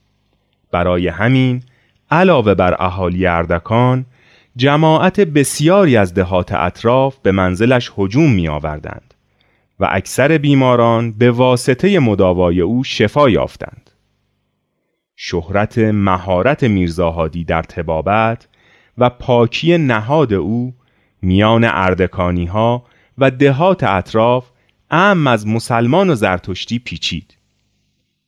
برای 0.72 1.08
همین 1.08 1.64
علاوه 2.12 2.54
بر 2.54 2.76
اهالی 2.80 3.28
اردکان 3.28 4.06
جماعت 4.56 5.20
بسیاری 5.20 5.98
از 5.98 6.14
دهات 6.14 6.52
اطراف 6.52 7.18
به 7.18 7.32
منزلش 7.32 7.92
هجوم 7.98 8.32
می 8.32 8.48
آوردند 8.48 9.14
و 9.80 9.88
اکثر 9.92 10.38
بیماران 10.38 11.12
به 11.12 11.32
واسطه 11.32 12.00
مداوای 12.00 12.62
او 12.62 12.84
شفا 12.84 13.30
یافتند. 13.30 13.92
شهرت 15.16 15.78
مهارت 15.78 16.64
میرزاهادی 16.64 17.44
در 17.44 17.64
تبابت 17.64 18.48
و 18.98 19.10
پاکی 19.10 19.78
نهاد 19.78 20.34
او 20.34 20.74
میان 21.22 21.64
اردکانی 21.64 22.46
ها 22.46 22.86
و 23.18 23.32
دهات 23.32 23.84
اطراف 23.84 24.50
ام 24.92 25.28
از 25.28 25.48
مسلمان 25.48 26.10
و 26.10 26.16
زرتشتی 26.16 26.80
پیچید. 26.80 27.39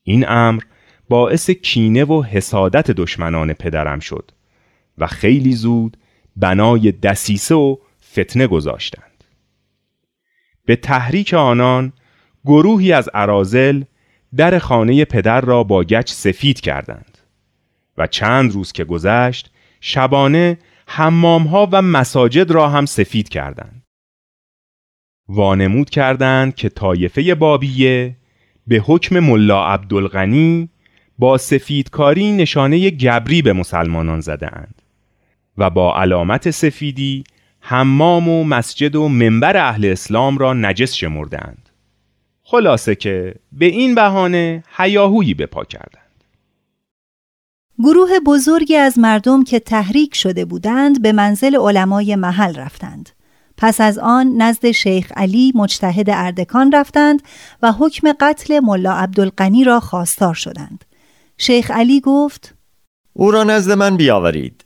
این 0.03 0.29
امر 0.29 0.63
باعث 1.09 1.49
کینه 1.49 2.03
و 2.03 2.23
حسادت 2.23 2.91
دشمنان 2.91 3.53
پدرم 3.53 3.99
شد 3.99 4.31
و 4.97 5.07
خیلی 5.07 5.53
زود 5.53 5.97
بنای 6.35 6.91
دسیسه 6.91 7.55
و 7.55 7.75
فتنه 8.11 8.47
گذاشتند. 8.47 9.23
به 10.65 10.75
تحریک 10.75 11.33
آنان 11.33 11.93
گروهی 12.45 12.91
از 12.91 13.09
عرازل 13.13 13.83
در 14.35 14.59
خانه 14.59 15.05
پدر 15.05 15.41
را 15.41 15.63
با 15.63 15.83
گچ 15.83 16.11
سفید 16.11 16.59
کردند 16.59 17.17
و 17.97 18.07
چند 18.07 18.51
روز 18.51 18.71
که 18.71 18.83
گذشت 18.83 19.51
شبانه 19.81 20.57
حمامها 20.87 21.69
و 21.71 21.81
مساجد 21.81 22.51
را 22.51 22.69
هم 22.69 22.85
سفید 22.85 23.29
کردند. 23.29 23.83
وانمود 25.27 25.89
کردند 25.89 26.55
که 26.55 26.69
طایفه 26.69 27.35
بابیه 27.35 28.15
به 28.67 28.83
حکم 28.85 29.19
ملا 29.19 29.67
عبدالغنی 29.67 30.69
با 31.19 31.37
سفیدکاری 31.37 32.31
نشانه 32.31 32.89
گبری 32.89 33.41
به 33.41 33.53
مسلمانان 33.53 34.19
زدهاند 34.19 34.81
و 35.57 35.69
با 35.69 36.01
علامت 36.01 36.51
سفیدی 36.51 37.23
حمام 37.59 38.29
و 38.29 38.43
مسجد 38.43 38.95
و 38.95 39.07
منبر 39.07 39.57
اهل 39.57 39.85
اسلام 39.85 40.37
را 40.37 40.53
نجس 40.53 40.93
شمردند 40.93 41.69
خلاصه 42.43 42.95
که 42.95 43.35
به 43.51 43.65
این 43.65 43.95
بهانه 43.95 44.63
حیاهویی 44.75 45.33
به 45.33 45.45
پا 45.45 45.63
کردند. 45.63 46.23
گروه 47.79 48.09
بزرگی 48.25 48.75
از 48.75 48.99
مردم 48.99 49.43
که 49.43 49.59
تحریک 49.59 50.15
شده 50.15 50.45
بودند 50.45 51.01
به 51.01 51.11
منزل 51.11 51.55
علمای 51.55 52.15
محل 52.15 52.55
رفتند. 52.55 53.09
پس 53.61 53.81
از 53.81 53.97
آن 53.97 54.33
نزد 54.37 54.71
شیخ 54.71 55.11
علی 55.15 55.51
مجتهد 55.55 56.09
اردکان 56.09 56.71
رفتند 56.71 57.21
و 57.61 57.71
حکم 57.71 58.13
قتل 58.19 58.59
ملا 58.59 58.93
عبدالقنی 58.93 59.63
را 59.63 59.79
خواستار 59.79 60.33
شدند. 60.33 60.85
شیخ 61.37 61.71
علی 61.71 62.01
گفت 62.01 62.55
او 63.13 63.31
را 63.31 63.43
نزد 63.43 63.71
من 63.71 63.97
بیاورید. 63.97 64.65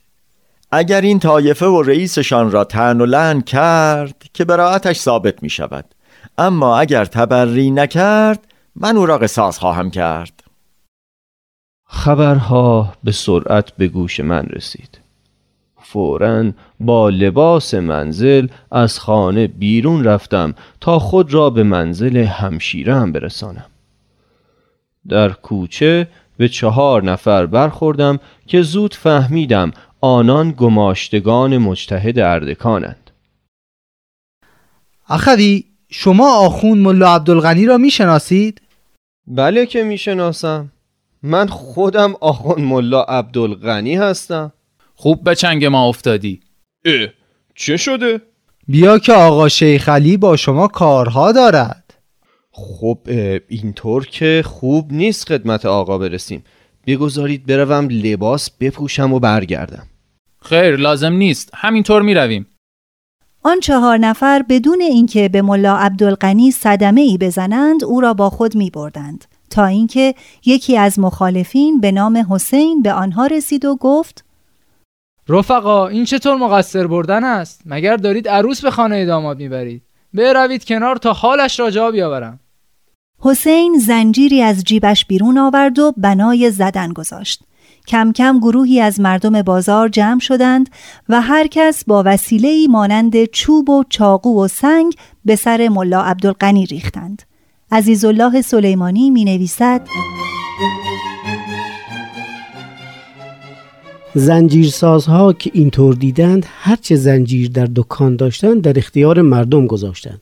اگر 0.71 1.01
این 1.01 1.19
طایفه 1.19 1.65
و 1.65 1.81
رئیسشان 1.81 2.51
را 2.51 2.63
تن 2.63 3.01
و 3.01 3.05
لن 3.05 3.41
کرد 3.41 4.25
که 4.34 4.45
براعتش 4.45 4.99
ثابت 4.99 5.43
می 5.43 5.49
شود. 5.49 5.86
اما 6.38 6.79
اگر 6.79 7.05
تبری 7.05 7.71
نکرد 7.71 8.47
من 8.75 8.97
او 8.97 9.05
را 9.05 9.17
قصاص 9.17 9.58
خواهم 9.58 9.91
کرد. 9.91 10.43
خبرها 11.86 12.93
به 13.03 13.12
سرعت 13.12 13.71
به 13.71 13.88
گوش 13.88 14.19
من 14.19 14.45
رسید. 14.45 15.05
فورا 15.95 16.51
با 16.79 17.10
لباس 17.10 17.73
منزل 17.73 18.47
از 18.71 18.99
خانه 18.99 19.47
بیرون 19.47 20.03
رفتم 20.03 20.53
تا 20.81 20.99
خود 20.99 21.34
را 21.34 21.49
به 21.49 21.63
منزل 21.63 22.17
همشیرم 22.17 23.12
برسانم. 23.12 23.65
در 25.10 25.29
کوچه 25.29 26.08
به 26.38 26.49
چهار 26.49 27.03
نفر 27.03 27.45
برخوردم 27.45 28.19
که 28.47 28.62
زود 28.62 28.93
فهمیدم 28.93 29.71
آنان 30.01 30.51
گماشتگان 30.51 31.58
مجتهد 31.58 32.19
اردکانند. 32.19 33.12
اخوی 35.10 35.63
شما 35.89 36.38
آخون 36.38 36.77
ملا 36.77 37.15
عبدالغنی 37.15 37.65
را 37.65 37.77
می‌شناسید؟ 37.77 38.62
بله 39.27 39.65
که 39.65 39.84
می‌شناسم. 39.84 40.71
من 41.23 41.47
خودم 41.47 42.13
آخون 42.21 42.62
ملا 42.62 43.03
عبدالغنی 43.03 43.95
هستم. 43.95 44.51
خوب 44.95 45.23
به 45.23 45.36
چنگ 45.36 45.65
ما 45.65 45.88
افتادی. 45.88 46.39
اه 46.86 47.08
چه 47.55 47.77
شده؟ 47.77 48.21
بیا 48.67 48.99
که 48.99 49.13
آقا 49.13 49.49
شیخ 49.49 49.89
علی 49.89 50.17
با 50.17 50.36
شما 50.36 50.67
کارها 50.67 51.31
دارد. 51.31 51.93
خب 52.51 52.99
اینطور 53.47 54.05
که 54.05 54.43
خوب 54.45 54.93
نیست 54.93 55.27
خدمت 55.27 55.65
آقا 55.65 55.97
برسیم. 55.97 56.43
بگذارید 56.88 57.45
بروم 57.45 57.88
لباس 57.89 58.49
بپوشم 58.60 59.13
و 59.13 59.19
برگردم. 59.19 59.88
خیر 60.41 60.75
لازم 60.75 61.13
نیست. 61.13 61.49
همینطور 61.53 62.01
می‌رویم. 62.01 62.47
آن 63.43 63.60
چهار 63.60 63.97
نفر 63.97 64.43
بدون 64.49 64.81
اینکه 64.81 65.29
به 65.29 65.41
ملا 65.41 65.77
عبدالقنی 65.77 66.51
صدمه 66.51 67.01
ای 67.01 67.17
بزنند 67.17 67.84
او 67.84 68.01
را 68.01 68.13
با 68.13 68.29
خود 68.29 68.55
می 68.55 68.69
بردند 68.69 69.25
تا 69.49 69.65
اینکه 69.65 70.15
یکی 70.45 70.77
از 70.77 70.99
مخالفین 70.99 71.79
به 71.79 71.91
نام 71.91 72.25
حسین 72.29 72.81
به 72.81 72.93
آنها 72.93 73.27
رسید 73.27 73.65
و 73.65 73.75
گفت 73.75 74.25
رفقا 75.30 75.88
این 75.88 76.06
چطور 76.06 76.36
مقصر 76.36 76.88
بردن 76.88 77.24
است؟ 77.24 77.62
مگر 77.66 77.98
دارید 77.98 78.28
عروس 78.28 78.62
به 78.62 78.72
خانه 78.72 79.06
داماد 79.06 79.38
می‌برید؟ 79.38 79.82
بروید 80.14 80.66
کنار 80.66 80.96
تا 80.96 81.14
حالش 81.14 81.60
را 81.60 81.72
جا 81.72 81.92
بیاورم. 81.92 82.40
حسین 83.20 83.78
زنجیری 83.80 84.42
از 84.42 84.64
جیبش 84.64 85.06
بیرون 85.06 85.38
آورد 85.38 85.80
و 85.80 85.94
بنای 85.98 86.52
زدن 86.52 86.94
گذاشت. 86.94 87.44
کم 87.88 88.12
کم 88.12 88.40
گروهی 88.40 88.82
از 88.82 89.00
مردم 89.00 89.42
بازار 89.42 89.90
جمع 89.90 90.20
شدند 90.20 90.70
و 91.10 91.22
هر 91.22 91.48
کس 91.48 91.84
با 91.86 92.04
وسیله‌ای 92.06 92.68
مانند 92.68 93.26
چوب 93.26 93.70
و 93.70 93.84
چاقو 93.90 94.44
و 94.44 94.48
سنگ 94.48 94.94
به 95.26 95.36
سر 95.36 95.68
ملا 95.68 96.02
عبدالقنی 96.02 96.66
ریختند. 96.66 97.22
عزیزالله 97.72 98.42
سلیمانی 98.42 99.10
می 99.10 99.26
نویسد 99.26 99.88
زنجیرسازها 104.17 105.34
که 105.34 105.51
اینطور 105.54 105.95
دیدند 105.95 106.45
هرچه 106.49 106.95
زنجیر 106.95 107.49
در 107.49 107.67
دکان 107.75 108.15
داشتند 108.15 108.62
در 108.62 108.78
اختیار 108.78 109.21
مردم 109.21 109.67
گذاشتند 109.67 110.21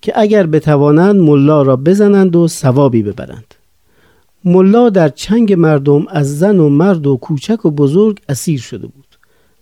که 0.00 0.12
اگر 0.16 0.46
بتوانند 0.46 1.16
ملا 1.16 1.62
را 1.62 1.76
بزنند 1.76 2.36
و 2.36 2.48
ثوابی 2.48 3.02
ببرند. 3.02 3.54
ملا 4.44 4.90
در 4.90 5.08
چنگ 5.08 5.52
مردم 5.52 6.06
از 6.08 6.38
زن 6.38 6.58
و 6.58 6.68
مرد 6.68 7.06
و 7.06 7.16
کوچک 7.16 7.66
و 7.66 7.70
بزرگ 7.70 8.20
اسیر 8.28 8.60
شده 8.60 8.86
بود 8.86 9.18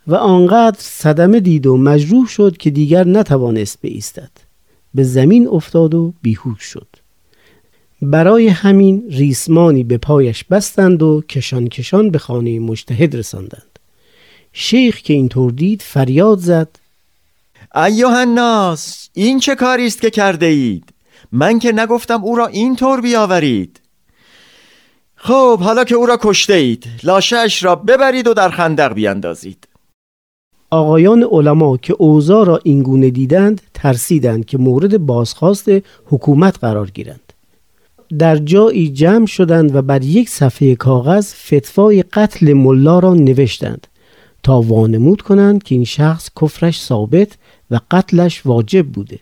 و 0.06 0.14
آنقدر 0.14 0.78
صدمه 0.78 1.40
دید 1.40 1.66
و 1.66 1.76
مجروح 1.76 2.26
شد 2.26 2.56
که 2.56 2.70
دیگر 2.70 3.06
نتوانست 3.06 3.82
بایستد. 3.82 4.30
به 4.94 5.02
زمین 5.02 5.48
افتاد 5.48 5.94
و 5.94 6.12
بیهوش 6.22 6.62
شد. 6.62 6.88
برای 8.02 8.48
همین 8.48 9.04
ریسمانی 9.10 9.84
به 9.84 9.98
پایش 9.98 10.44
بستند 10.44 11.02
و 11.02 11.22
کشان 11.28 11.68
کشان 11.68 12.10
به 12.10 12.18
خانه 12.18 12.58
مجتهد 12.58 13.16
رساندند. 13.16 13.78
شیخ 14.52 15.00
که 15.00 15.12
اینطور 15.14 15.52
دید 15.52 15.82
فریاد 15.82 16.38
زد 16.38 16.68
ایوه 17.74 18.16
الناس 18.16 19.08
این 19.14 19.40
چه 19.40 19.54
کاری 19.54 19.86
است 19.86 20.00
که 20.00 20.10
کرده 20.10 20.46
اید؟ 20.46 20.92
من 21.32 21.58
که 21.58 21.72
نگفتم 21.72 22.24
او 22.24 22.36
را 22.36 22.46
اینطور 22.46 23.00
بیاورید. 23.00 23.80
خب 25.14 25.60
حالا 25.60 25.84
که 25.84 25.94
او 25.94 26.06
را 26.06 26.18
کشته 26.22 26.54
اید 26.54 26.86
لاشش 27.02 27.62
را 27.62 27.76
ببرید 27.76 28.26
و 28.26 28.34
در 28.34 28.48
خندق 28.48 28.92
بیاندازید. 28.92 29.68
آقایان 30.70 31.22
علما 31.22 31.76
که 31.76 31.94
اوضاع 31.98 32.46
را 32.46 32.60
اینگونه 32.64 33.10
دیدند 33.10 33.60
ترسیدند 33.74 34.44
که 34.44 34.58
مورد 34.58 34.98
بازخواست 34.98 35.68
حکومت 36.06 36.58
قرار 36.58 36.90
گیرند. 36.90 37.27
در 38.18 38.36
جایی 38.36 38.88
جمع 38.88 39.26
شدند 39.26 39.74
و 39.74 39.82
بر 39.82 40.02
یک 40.02 40.28
صفحه 40.28 40.74
کاغذ 40.74 41.34
فتوای 41.34 42.02
قتل 42.02 42.52
ملا 42.52 42.98
را 42.98 43.14
نوشتند 43.14 43.86
تا 44.42 44.60
وانمود 44.60 45.22
کنند 45.22 45.62
که 45.62 45.74
این 45.74 45.84
شخص 45.84 46.30
کفرش 46.40 46.80
ثابت 46.80 47.38
و 47.70 47.80
قتلش 47.90 48.46
واجب 48.46 48.86
بوده. 48.86 49.18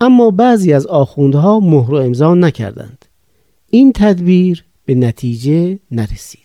اما 0.00 0.30
بعضی 0.30 0.72
از 0.72 0.86
آخوندها 0.86 1.60
مهر 1.60 1.90
و 1.90 1.96
امضا 1.96 2.34
نکردند. 2.34 3.04
این 3.70 3.92
تدبیر 3.92 4.64
به 4.84 4.94
نتیجه 4.94 5.78
نرسید. 5.90 6.39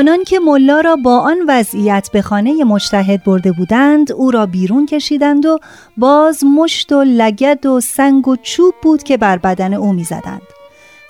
آنان 0.00 0.24
که 0.24 0.38
ملا 0.38 0.80
را 0.80 0.96
با 0.96 1.18
آن 1.18 1.36
وضعیت 1.48 2.08
به 2.12 2.22
خانه 2.22 2.64
مجتهد 2.64 3.24
برده 3.24 3.52
بودند 3.52 4.12
او 4.12 4.30
را 4.30 4.46
بیرون 4.46 4.86
کشیدند 4.86 5.46
و 5.46 5.58
باز 5.96 6.44
مشت 6.44 6.92
و 6.92 7.02
لگد 7.06 7.66
و 7.66 7.80
سنگ 7.80 8.28
و 8.28 8.36
چوب 8.36 8.74
بود 8.82 9.02
که 9.02 9.16
بر 9.16 9.38
بدن 9.38 9.74
او 9.74 9.92
می‌زدند. 9.92 10.42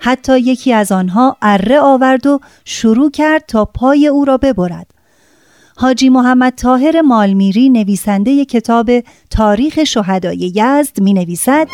حتی 0.00 0.38
یکی 0.38 0.72
از 0.72 0.92
آنها 0.92 1.36
اره 1.42 1.80
آورد 1.80 2.26
و 2.26 2.40
شروع 2.64 3.10
کرد 3.10 3.44
تا 3.48 3.64
پای 3.64 4.06
او 4.06 4.24
را 4.24 4.36
ببرد. 4.36 4.86
حاجی 5.76 6.08
محمد 6.08 6.54
طاهر 6.54 7.00
مالمیری 7.00 7.70
نویسنده 7.70 8.44
کتاب 8.44 8.90
تاریخ 9.30 9.84
شهدای 9.84 10.52
یزد 10.54 11.00
می 11.00 11.12
نویسد 11.12 11.66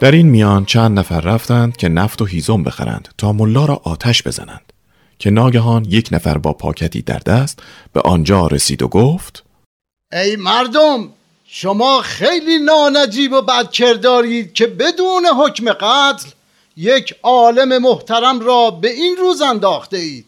در 0.00 0.10
این 0.10 0.26
میان 0.26 0.64
چند 0.64 0.98
نفر 0.98 1.20
رفتند 1.20 1.76
که 1.76 1.88
نفت 1.88 2.22
و 2.22 2.24
هیزم 2.24 2.62
بخرند 2.62 3.08
تا 3.18 3.32
ملا 3.32 3.64
را 3.64 3.80
آتش 3.84 4.22
بزنند 4.22 4.72
که 5.18 5.30
ناگهان 5.30 5.84
یک 5.84 6.08
نفر 6.12 6.38
با 6.38 6.52
پاکتی 6.52 7.02
در 7.02 7.18
دست 7.18 7.58
به 7.92 8.00
آنجا 8.00 8.46
رسید 8.46 8.82
و 8.82 8.88
گفت 8.88 9.44
ای 10.12 10.36
مردم 10.36 11.08
شما 11.46 12.00
خیلی 12.00 12.58
نانجیب 12.58 13.32
و 13.32 13.42
بدکردارید 13.42 14.52
که 14.52 14.66
بدون 14.66 15.26
حکم 15.26 15.72
قتل 15.72 16.28
یک 16.76 17.14
عالم 17.22 17.82
محترم 17.82 18.40
را 18.40 18.70
به 18.70 18.90
این 18.90 19.16
روز 19.16 19.42
انداخته 19.42 19.96
اید. 19.96 20.26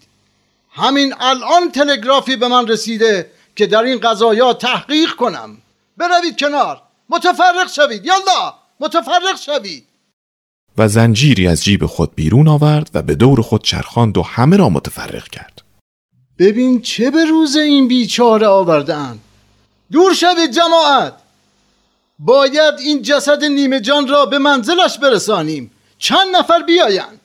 همین 0.71 1.15
الان 1.21 1.73
تلگرافی 1.73 2.37
به 2.37 2.49
من 2.49 2.69
رسیده 2.69 3.31
که 3.57 3.67
در 3.67 3.83
این 3.83 3.99
قضایا 3.99 4.53
تحقیق 4.53 5.11
کنم. 5.11 5.59
بروید 5.97 6.39
کنار. 6.39 6.83
متفرق 7.09 7.69
شوید. 7.75 8.07
یالله 8.07 8.53
متفرق 8.81 9.37
شوید. 9.45 9.85
و 10.79 10.89
زنجیری 10.89 11.47
از 11.47 11.65
جیب 11.65 11.87
خود 11.87 12.15
بیرون 12.15 12.49
آورد 12.49 12.91
و 12.95 13.03
به 13.03 13.15
دور 13.15 13.43
خود 13.43 13.65
چرخاند 13.65 14.19
و 14.19 14.23
همه 14.23 14.57
را 14.57 14.69
متفرق 14.69 15.29
کرد. 15.29 15.63
ببین 16.39 16.81
چه 16.81 17.11
به 17.11 17.25
روز 17.25 17.57
این 17.57 17.89
بیچاره 17.89 18.47
آوردن 18.47 19.19
دور 19.93 20.15
شوید 20.15 20.51
جماعت. 20.51 21.13
باید 22.19 22.75
این 22.79 23.03
جسد 23.03 23.45
نیمه 23.45 23.81
جان 23.81 24.09
را 24.09 24.27
به 24.27 24.39
منزلش 24.39 24.99
برسانیم. 24.99 25.71
چند 25.99 26.37
نفر 26.37 26.63
بیایند. 26.63 27.21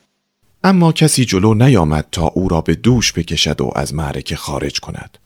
اما 0.64 0.92
کسی 0.92 1.24
جلو 1.24 1.54
نیامد 1.54 2.06
تا 2.12 2.26
او 2.26 2.48
را 2.48 2.60
به 2.60 2.74
دوش 2.74 3.12
بکشد 3.12 3.60
و 3.60 3.70
از 3.74 3.94
معرکه 3.94 4.36
خارج 4.36 4.80
کند. 4.80 5.18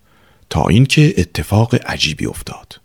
تا 0.50 0.68
اینکه 0.68 1.14
اتفاق 1.16 1.74
عجیبی 1.86 2.26
افتاد. 2.26 2.80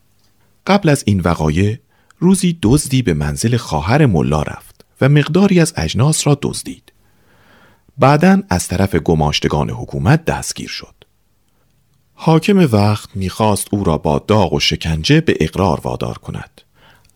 قبل 0.67 0.89
از 0.89 1.03
این 1.07 1.19
وقایع 1.19 1.77
روزی 2.23 2.59
دزدی 2.61 3.01
به 3.01 3.13
منزل 3.13 3.57
خواهر 3.57 4.05
ملا 4.05 4.41
رفت 4.41 4.85
و 5.01 5.09
مقداری 5.09 5.59
از 5.59 5.73
اجناس 5.77 6.27
را 6.27 6.37
دزدید. 6.41 6.93
بعدا 7.97 8.41
از 8.49 8.67
طرف 8.67 8.95
گماشتگان 8.95 9.69
حکومت 9.69 10.25
دستگیر 10.25 10.69
شد. 10.69 10.95
حاکم 12.13 12.69
وقت 12.71 13.09
می‌خواست 13.15 13.67
او 13.71 13.83
را 13.83 13.97
با 13.97 14.19
داغ 14.19 14.53
و 14.53 14.59
شکنجه 14.59 15.21
به 15.21 15.37
اقرار 15.39 15.79
وادار 15.79 16.17
کند. 16.17 16.61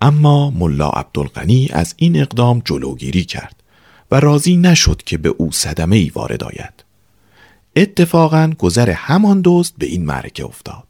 اما 0.02 0.50
ملا 0.50 0.90
عبدالغنی 0.90 1.70
از 1.72 1.94
این 1.98 2.22
اقدام 2.22 2.62
جلوگیری 2.66 3.24
کرد 3.24 3.64
و 4.12 4.20
راضی 4.20 4.58
نشد 4.58 5.02
که 5.06 5.18
به 5.18 5.30
او 5.30 5.52
صدمه 5.52 5.96
ای 5.96 6.12
وارد 6.16 6.44
آید. 6.44 6.84
اتفاقا 7.76 8.54
گذر 8.60 8.90
همان 8.90 9.42
دزد 9.46 9.74
به 9.78 9.86
این 9.86 10.06
معرکه 10.06 10.46
افتاد. 10.46 10.87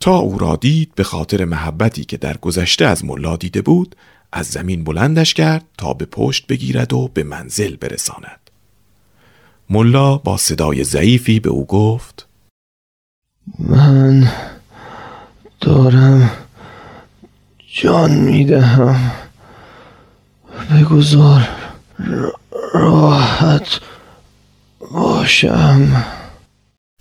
تا 0.00 0.16
او 0.16 0.38
را 0.38 0.56
دید 0.56 0.94
به 0.94 1.04
خاطر 1.04 1.44
محبتی 1.44 2.04
که 2.04 2.16
در 2.16 2.36
گذشته 2.36 2.84
از 2.84 3.04
ملا 3.04 3.36
دیده 3.36 3.62
بود 3.62 3.96
از 4.32 4.46
زمین 4.46 4.84
بلندش 4.84 5.34
کرد 5.34 5.64
تا 5.78 5.94
به 5.94 6.04
پشت 6.04 6.46
بگیرد 6.46 6.92
و 6.92 7.10
به 7.14 7.22
منزل 7.22 7.76
برساند. 7.76 8.50
ملا 9.70 10.16
با 10.18 10.36
صدای 10.36 10.84
ضعیفی 10.84 11.40
به 11.40 11.50
او 11.50 11.66
گفت 11.66 12.26
من 13.58 14.32
دارم 15.60 16.30
جان 17.72 18.10
می‌دهم. 18.10 19.12
بگذار 20.74 21.48
راحت 22.74 23.80
باشم. 24.92 26.04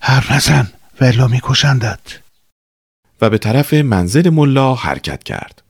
حرف 0.01 0.31
نزن 0.31 0.67
ولا 1.01 1.27
میکشندت. 1.27 1.99
و 3.21 3.29
به 3.29 3.37
طرف 3.37 3.73
منزل 3.73 4.29
ملا 4.29 4.75
حرکت 4.75 5.23
کرد. 5.23 5.63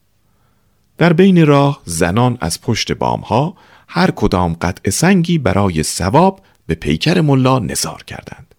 در 0.98 1.14
بین 1.14 1.46
راه 1.46 1.82
زنان 1.86 2.38
از 2.42 2.62
پشت 2.62 2.92
بامها 2.92 3.56
هر 3.88 4.12
کدام 4.12 4.54
قطع 4.54 4.90
سنگی 4.90 5.38
برای 5.38 5.84
سواب 5.84 6.42
به 6.68 6.76
پیکر 6.76 7.22
ملا 7.22 7.60
نزار 7.60 8.04
کردند. 8.04 8.56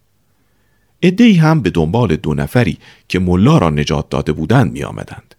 ادهی 1.03 1.37
هم 1.37 1.63
به 1.63 1.71
دنبال 1.71 2.17
دو 2.17 2.35
نفری 2.35 2.79
که 3.09 3.19
ملا 3.19 3.59
را 3.59 3.71
نجات 3.71 4.09
داده 4.09 4.33
بودند 4.33 4.73
می 4.73 4.85
آمدند 4.85 5.35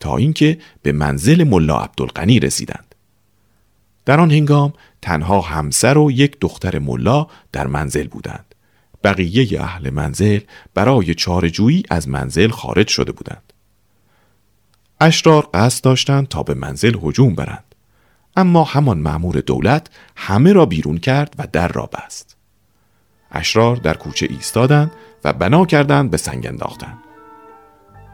تا 0.00 0.16
اینکه 0.16 0.58
به 0.82 0.92
منزل 0.92 1.44
ملا 1.44 1.78
عبدالغنی 1.78 2.40
رسیدند. 2.40 2.94
در 4.04 4.20
آن 4.20 4.30
هنگام 4.30 4.72
تنها 5.02 5.40
همسر 5.40 5.98
و 5.98 6.10
یک 6.10 6.36
دختر 6.40 6.78
ملا 6.78 7.26
در 7.52 7.66
منزل 7.66 8.08
بودند. 8.08 8.45
بقیه 9.06 9.62
اهل 9.62 9.90
منزل 9.90 10.40
برای 10.74 11.14
چارجویی 11.14 11.82
از 11.90 12.08
منزل 12.08 12.50
خارج 12.50 12.88
شده 12.88 13.12
بودند. 13.12 13.52
اشرار 15.00 15.48
قصد 15.54 15.84
داشتند 15.84 16.28
تا 16.28 16.42
به 16.42 16.54
منزل 16.54 16.96
هجوم 17.02 17.34
برند. 17.34 17.74
اما 18.36 18.64
همان 18.64 18.98
مأمور 18.98 19.40
دولت 19.40 19.88
همه 20.16 20.52
را 20.52 20.66
بیرون 20.66 20.98
کرد 20.98 21.34
و 21.38 21.46
در 21.52 21.68
را 21.68 21.86
بست. 21.86 22.36
اشرار 23.32 23.76
در 23.76 23.94
کوچه 23.94 24.26
ایستادند 24.30 24.90
و 25.24 25.32
بنا 25.32 25.66
کردند 25.66 26.10
به 26.10 26.16
سنگ 26.16 26.46
انداختند 26.46 26.98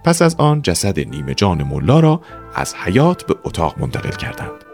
پس 0.05 0.23
از 0.23 0.35
آن 0.35 0.63
جسد 0.63 1.01
نیمه 1.01 1.35
جان 1.35 1.63
ملا 1.63 2.01
را 2.01 2.23
از 2.55 2.75
حیات 2.75 3.27
به 3.27 3.37
اتاق 3.45 3.79
منتقل 3.79 4.11
کردند. 4.11 4.65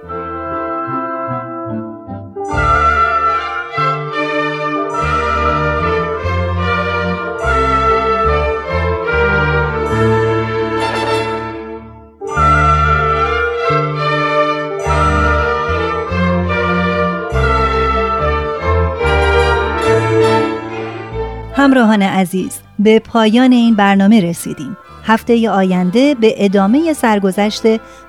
همراهان 21.58 22.02
عزیز 22.02 22.58
به 22.78 22.98
پایان 22.98 23.52
این 23.52 23.74
برنامه 23.74 24.20
رسیدیم. 24.20 24.76
هفته 25.04 25.50
آینده 25.50 26.14
به 26.14 26.34
ادامه 26.44 26.92
سرگذشت 26.92 27.62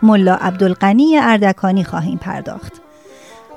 ملا 0.03 0.35
عبدالقنی 0.35 1.17
اردکانی 1.17 1.83
خواهیم 1.83 2.17
پرداخت. 2.17 2.73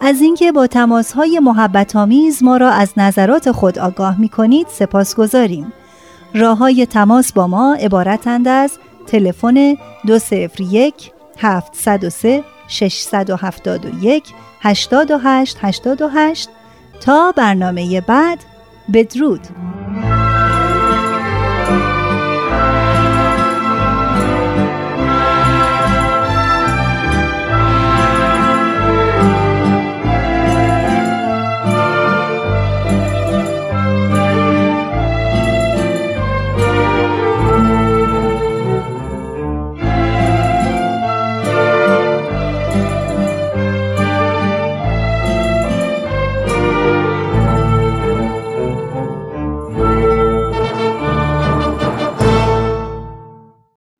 از 0.00 0.20
اینکه 0.20 0.52
با 0.52 0.66
تماسهای 0.66 1.38
محبت 1.38 1.96
آمیز 1.96 2.42
ما 2.42 2.56
را 2.56 2.70
از 2.70 2.92
نظرات 2.96 3.50
خود 3.50 3.78
آگاه 3.78 4.20
می 4.20 4.28
کنید 4.28 4.66
سپاس 4.70 5.16
گذاریم. 5.16 5.72
راه 6.34 6.58
های 6.58 6.86
تماس 6.86 7.32
با 7.32 7.46
ما 7.46 7.74
عبارتند 7.74 8.48
از 8.48 8.78
تلفن 9.06 9.76
201 10.06 11.12
703 11.38 12.44
671 12.68 14.24
828 14.60 15.58
828 15.60 16.48
تا 17.00 17.32
برنامه 17.36 18.00
بعد 18.00 18.38
بدرود. 18.92 19.40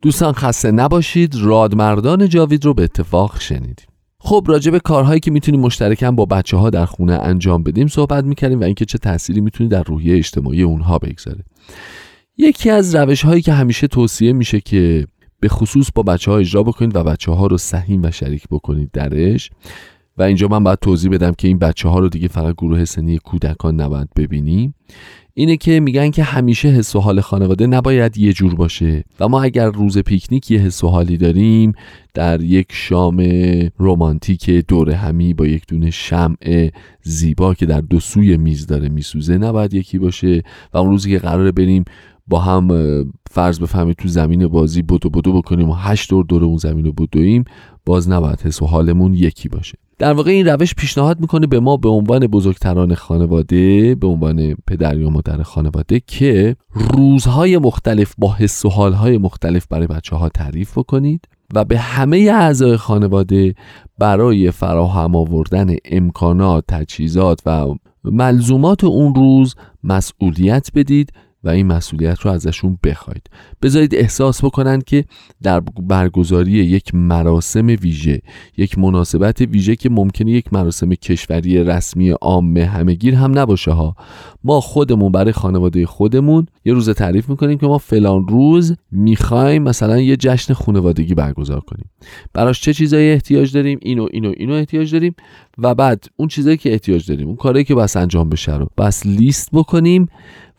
دوستان 0.03 0.33
خسته 0.33 0.71
نباشید. 0.71 1.35
رادمردان 1.35 2.29
جاوید 2.29 2.65
رو 2.65 2.75
به 2.75 2.83
اتفاق 2.83 3.41
شنیدیم. 3.41 3.87
خب 4.19 4.45
راجع 4.49 4.71
به 4.71 4.81
کارهایی 4.81 5.21
که 5.21 5.31
می‌تونیم 5.31 5.61
مشترکم 5.61 6.17
با 6.17 6.25
بچه 6.25 6.57
ها 6.57 6.71
در 6.71 6.87
خونه 6.87 7.13
انجام 7.13 7.63
بدیم 7.63 7.87
صحبت 7.87 8.25
می‌کردیم 8.25 8.61
و 8.61 8.65
اینکه 8.65 8.85
چه 8.85 8.99
تأثیری 8.99 9.41
می‌تونه 9.41 9.69
در 9.69 9.83
روحیه 9.83 10.17
اجتماعی 10.17 10.63
اونها 10.63 10.99
بگذاره. 10.99 11.45
یکی 12.37 12.71
از 12.71 12.95
روش 12.95 13.25
هایی 13.25 13.43
که 13.43 13.53
همیشه 13.53 13.87
توصیه 13.87 14.33
میشه 14.33 14.61
که 14.61 15.07
به 15.41 15.49
خصوص 15.49 15.89
با 15.95 16.03
بچه 16.03 16.31
ها 16.31 16.39
اجرا 16.39 16.63
بکنید 16.63 16.97
و 16.97 17.05
بچه 17.05 17.33
ها 17.33 17.47
رو 17.47 17.59
سهیم 17.59 18.03
و 18.03 18.11
شریک 18.11 18.45
بکنید 18.51 18.91
درش 18.93 19.51
و 20.19 20.23
اینجا 20.23 20.49
من 20.49 20.65
باید 20.65 20.79
توضیح 20.79 21.11
بدم 21.11 21.33
که 21.33 21.49
این 21.49 21.59
بچه 21.59 21.89
ها 21.89 21.99
رو 21.99 22.09
دیگه 22.09 22.29
فقط 22.29 22.55
گروه 22.55 22.85
سنی 22.85 23.19
کودکان 23.19 23.81
نباید 23.81 24.09
ببینیم. 24.17 24.75
اینه 25.35 25.57
که 25.57 25.81
میگن 25.81 26.11
که 26.11 26.23
همیشه 26.23 26.69
حس 26.69 26.97
و 26.97 27.01
حال 27.01 27.21
خانواده 27.21 27.67
نباید 27.67 28.19
یه 28.19 28.33
جور 28.33 28.55
باشه. 28.55 29.05
و 29.21 29.29
ما 29.29 29.43
اگر 29.43 29.71
روز 29.71 29.99
پیکنیک 29.99 30.51
یه 30.51 30.61
حس 30.61 30.85
و 30.85 30.89
حالی 30.89 31.17
داریم 31.17 31.73
در 32.15 32.43
یک 32.43 32.67
شام 32.71 33.23
رمانتیک 33.79 34.51
دور 34.51 34.91
همی 34.91 35.35
با 35.35 35.47
یک 35.47 35.63
دونه 35.69 35.91
شمع 35.91 36.71
زیبا 37.03 37.55
که 37.55 37.67
در 37.67 37.81
دو 37.81 38.01
سوی 38.01 38.37
میز 38.37 38.67
داره 38.67 38.89
میسوزه 38.89 39.39
نباید 39.39 39.75
یکی 39.75 39.99
باشه. 39.99 40.43
و 40.75 40.79
اون 40.79 40.91
روزی 40.91 41.11
که 41.11 41.19
قراره 41.19 41.53
بریم 41.53 41.85
با 42.27 42.39
هم 42.39 42.69
فرض 43.31 43.61
بفهمید 43.61 43.97
تو 43.97 44.09
زمین 44.09 44.47
بازی 44.47 44.83
بدو 44.83 45.11
بدو 45.11 45.33
بکنیم 45.33 45.71
و 45.71 45.75
هشت 45.75 46.11
دور 46.11 46.25
دور 46.25 46.45
اون 46.45 46.57
زمین 46.57 46.85
رو 46.85 46.93
بدویم 46.93 47.45
باز 47.87 48.09
نباید 48.09 48.41
حس 48.41 48.63
و 48.63 48.67
حالمون 48.67 49.15
یکی 49.15 49.49
باشه. 49.49 49.79
در 49.99 50.13
واقع 50.13 50.31
این 50.31 50.47
روش 50.47 50.75
پیشنهاد 50.75 51.21
می‌کنه 51.21 51.47
به 51.47 51.61
ما 51.61 51.77
به 51.77 51.89
عنوان 51.89 52.27
بزرگتران 52.27 52.95
خانواده 52.95 53.95
به 53.95 54.07
عنوان 54.07 54.55
پدر 54.67 54.99
یا 54.99 55.11
مادر 55.11 55.43
خانواده 55.43 56.01
که 56.07 56.57
روزهای 56.75 57.59
مختلف 57.59 58.15
با 58.19 58.33
حس 58.33 58.65
و 58.65 58.69
حالهای 58.69 59.19
مختلف 59.19 59.67
برای 59.71 59.87
بچه 59.87 60.17
ها 60.17 60.29
تعریف 60.29 60.79
بکنید 60.79 61.29
و 61.55 61.65
به 61.65 61.79
همه 61.79 62.17
اعضای 62.19 62.77
خانواده 62.77 63.55
برای 63.99 64.51
فراهم 64.51 65.17
آوردن 65.17 65.77
امکانات، 65.85 66.65
تجهیزات 66.69 67.41
و 67.47 67.75
ملزومات 68.05 68.85
اون 68.85 69.15
روز 69.15 69.55
مسئولیت 69.85 70.69
بدید 70.75 71.13
و 71.45 71.49
این 71.49 71.67
مسئولیت 71.67 72.21
رو 72.21 72.31
ازشون 72.31 72.79
بخواید. 72.85 73.31
بذارید 73.63 73.95
احساس 73.95 74.45
بکنن 74.45 74.81
که 74.81 75.05
در 75.43 75.61
برگزاری 75.61 76.53
یک 76.53 76.95
مراسم 76.95 77.67
ویژه 77.67 78.21
یک 78.57 78.79
مناسبت 78.79 79.41
ویژه 79.41 79.77
که 79.77 79.91
ممکنه 79.91 80.31
یک 80.31 80.53
مراسم 80.53 80.95
کشوری 80.95 81.65
رسمی 81.65 82.11
عام 82.11 82.57
همهگیر 82.57 83.15
هم 83.15 83.39
نباشه 83.39 83.71
ها. 83.71 83.97
ما 84.45 84.61
خودمون 84.61 85.13
برای 85.13 85.33
خانواده 85.33 85.87
خودمون 85.87 86.47
یه 86.65 86.73
روز 86.73 86.91
تعریف 86.91 87.29
می‌کنیم 87.29 87.59
که 87.59 87.67
ما 87.67 87.79
فلان 87.79 88.29
روز 88.29 88.77
می‌خوایم 88.91 89.63
مثلا 89.63 90.01
یه 90.01 90.17
جشن 90.17 90.55
خانوادگی 90.55 91.15
برگزار 91.15 91.61
کنیم. 91.61 91.91
براش 92.33 92.61
چه 92.61 92.75
چیزایی 92.75 93.11
احتیاج 93.11 93.53
داریم؟ 93.53 93.79
اینو 93.83 94.07
اینو 94.11 94.33
اینو 94.37 94.55
احتیاج 94.55 94.93
داریم 94.93 95.15
و 95.59 95.75
بعد 95.75 96.05
اون 96.17 96.29
چیزایی 96.29 96.57
که 96.57 96.73
احتیاج 96.73 97.07
داریم 97.09 97.27
اون 97.27 97.37
کاری 97.37 97.65
که 97.65 97.75
بس 97.75 97.97
انجام 97.97 98.29
بشه 98.29 98.57
رو 98.57 98.69
بس 98.79 99.07
لیست 99.07 99.49
بکنیم 99.53 100.09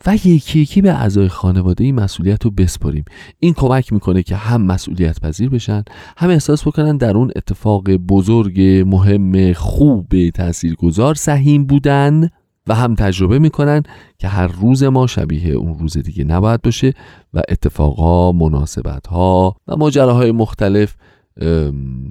و 0.06 0.14
یکی 0.14 0.60
یکی 0.60 0.82
به 0.82 0.92
اعضای 0.92 1.28
خانواده 1.28 1.84
این 1.84 1.94
مسئولیت 1.94 2.44
رو 2.44 2.50
بسپریم 2.50 3.04
این 3.38 3.54
کمک 3.54 3.92
می‌کنه 3.92 4.22
که 4.22 4.36
هم 4.36 4.62
مسئولیت 4.62 5.20
پذیر 5.20 5.48
بشن 5.48 5.84
هم 6.16 6.30
احساس 6.30 6.66
بکنن 6.66 6.96
در 6.96 7.16
اون 7.16 7.30
اتفاق 7.36 7.90
بزرگ 7.90 8.60
مهم 8.86 9.52
خوب 9.52 10.30
تاثیرگذار 10.30 11.14
سهیم 11.14 11.64
بودن 11.64 12.30
و 12.66 12.74
هم 12.74 12.94
تجربه 12.94 13.38
می‌کنن 13.38 13.82
که 14.18 14.28
هر 14.28 14.46
روز 14.46 14.82
ما 14.82 15.06
شبیه 15.06 15.52
اون 15.52 15.78
روز 15.78 15.98
دیگه 15.98 16.24
نباید 16.24 16.62
باشه 16.62 16.92
و 17.34 17.42
اتفاقها 17.48 18.32
مناسبت 18.32 19.06
ها 19.06 19.56
و 19.68 19.76
ماجراهای 19.76 20.32
مختلف 20.32 20.96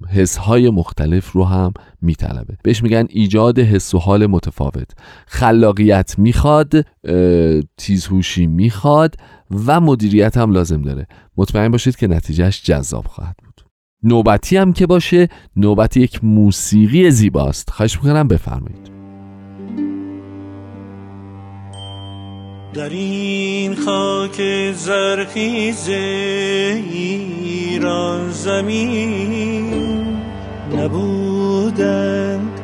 حس 0.10 0.38
های 0.38 0.70
مختلف 0.70 1.32
رو 1.32 1.44
هم 1.44 1.74
میطلبه. 2.02 2.58
بهش 2.64 2.84
میگن 2.84 3.06
ایجاد 3.10 3.60
حس 3.60 3.96
و 3.96 3.98
حال 3.98 4.26
متفاوت. 4.26 4.92
خلاقیت 5.28 6.16
می‌خواد 6.18 6.86
تیزهوشی 7.78 8.48
می‌خواد 8.48 9.16
و 9.66 9.80
مدیریت 9.80 10.38
هم 10.38 10.52
لازم 10.52 10.82
داره. 10.82 11.08
مطمئن 11.38 11.72
باشید 11.72 11.96
که 11.96 12.08
نتیجهش 12.08 12.64
جذاب 12.64 13.06
خواهد 13.08 13.36
بود. 13.44 13.66
نوبتی 14.04 14.58
هم 14.58 14.74
که 14.74 14.88
باشه 14.88 15.28
نوبت 15.56 15.98
یک 15.98 16.24
موسیقی 16.24 17.12
زیباست. 17.12 17.70
خواهش 17.70 17.96
می‌کنم 17.96 18.28
بفرمایید. 18.28 18.93
در 22.74 22.90
این 22.90 23.76
خاک 23.76 24.42
زرخیز 24.72 25.90
ایران 26.90 28.32
زمین 28.32 30.14
نبودند 30.78 32.62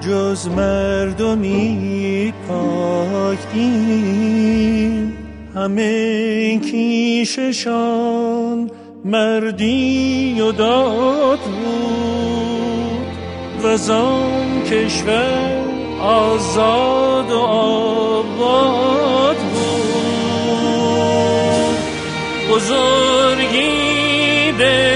جز 0.00 0.48
مردمی 0.48 2.32
پاکین 2.48 3.92
همه 5.54 6.58
کیششان 6.70 7.80
مردی 9.04 10.40
و 10.40 10.52
داد 10.52 11.38
بود. 11.38 11.84
و 13.64 13.76
زان 13.76 14.62
کشور 14.62 15.64
آزاد 16.00 17.30
و 17.30 17.38
آباد 17.38 19.03
بزرگی 22.54 24.52
به 24.58 24.93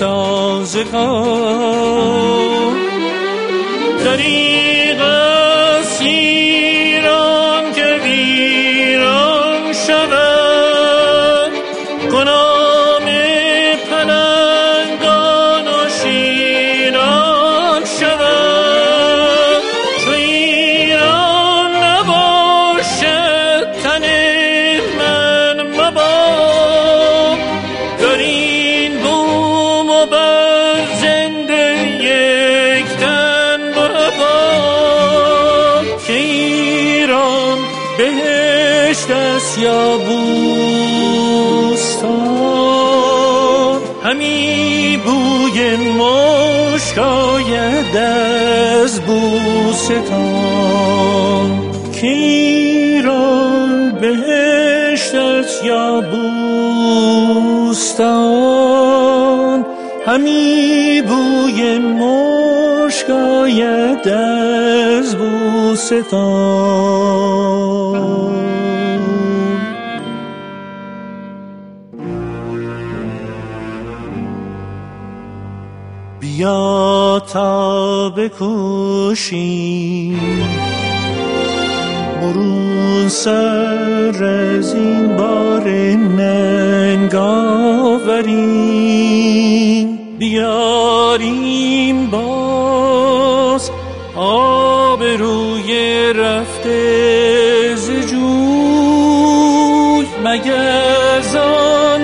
سازگار 0.00 1.79
بوستان 57.90 59.66
همی 60.06 61.02
بوی 61.08 61.78
مشک 61.78 63.10
آید 63.10 64.08
از 64.08 65.16
بوستان. 65.16 66.20
بیا 76.20 77.22
تا 77.32 78.10
بکوشیم 78.10 79.40
برون 82.20 83.08
سر 83.08 84.24
از 84.24 84.74
این 84.74 85.16
بار 85.16 85.68
ننگ 85.96 87.14
آوریم 87.80 89.48
بیاریم 90.18 92.10
باز. 92.10 93.70
آب 94.16 95.02
روی 95.02 96.12
رفته 96.12 97.74
ز 97.76 97.90
جوی 97.90 98.20
مگر 100.24 101.20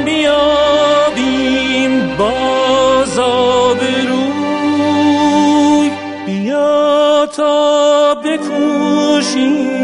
بیابیم 0.05 2.17
باز 2.19 3.19
آب 3.19 3.79
روی. 4.09 5.91
بیا 6.27 7.27
تا 7.27 8.15
بکوشیم 8.15 9.76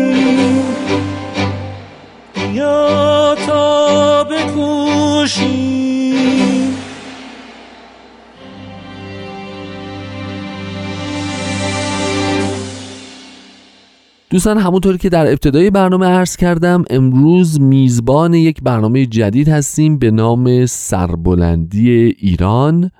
دوستان 14.33 14.59
همونطوری 14.59 14.99
که 14.99 15.09
در 15.09 15.27
ابتدای 15.27 15.71
برنامه 15.71 16.07
عرض 16.07 16.37
کردم 16.37 16.85
امروز 16.91 17.61
میزبان 17.61 18.35
یک 18.35 18.63
برنامه 18.63 19.07
جدید 19.07 19.49
هستیم 19.49 19.99
به 19.99 20.11
نام 20.11 20.67
سربلندی 20.67 21.91
ایران 22.19 22.91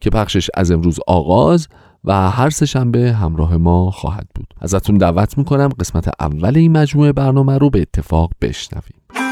که 0.00 0.10
پخشش 0.10 0.50
از 0.54 0.70
امروز 0.70 0.98
آغاز 1.06 1.68
و 2.04 2.30
هر 2.30 2.50
سه 2.50 2.66
شنبه 2.66 3.12
همراه 3.12 3.56
ما 3.56 3.90
خواهد 3.90 4.26
بود. 4.34 4.46
ازتون 4.60 4.98
دعوت 4.98 5.38
می‌کنم 5.38 5.68
قسمت 5.68 6.10
اول 6.20 6.56
این 6.56 6.72
مجموعه 6.72 7.12
برنامه 7.12 7.58
رو 7.58 7.70
به 7.70 7.80
اتفاق 7.80 8.30
بشنویم. 8.42 9.31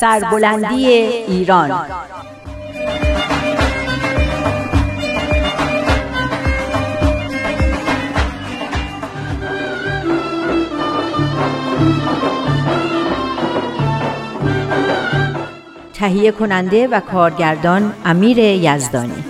سربلندی 0.00 0.86
ایران 0.86 1.70
تهیه 15.94 16.32
کننده 16.32 16.88
و 16.88 17.00
کارگردان 17.00 17.92
امیر 18.04 18.38
یزدانی 18.38 19.24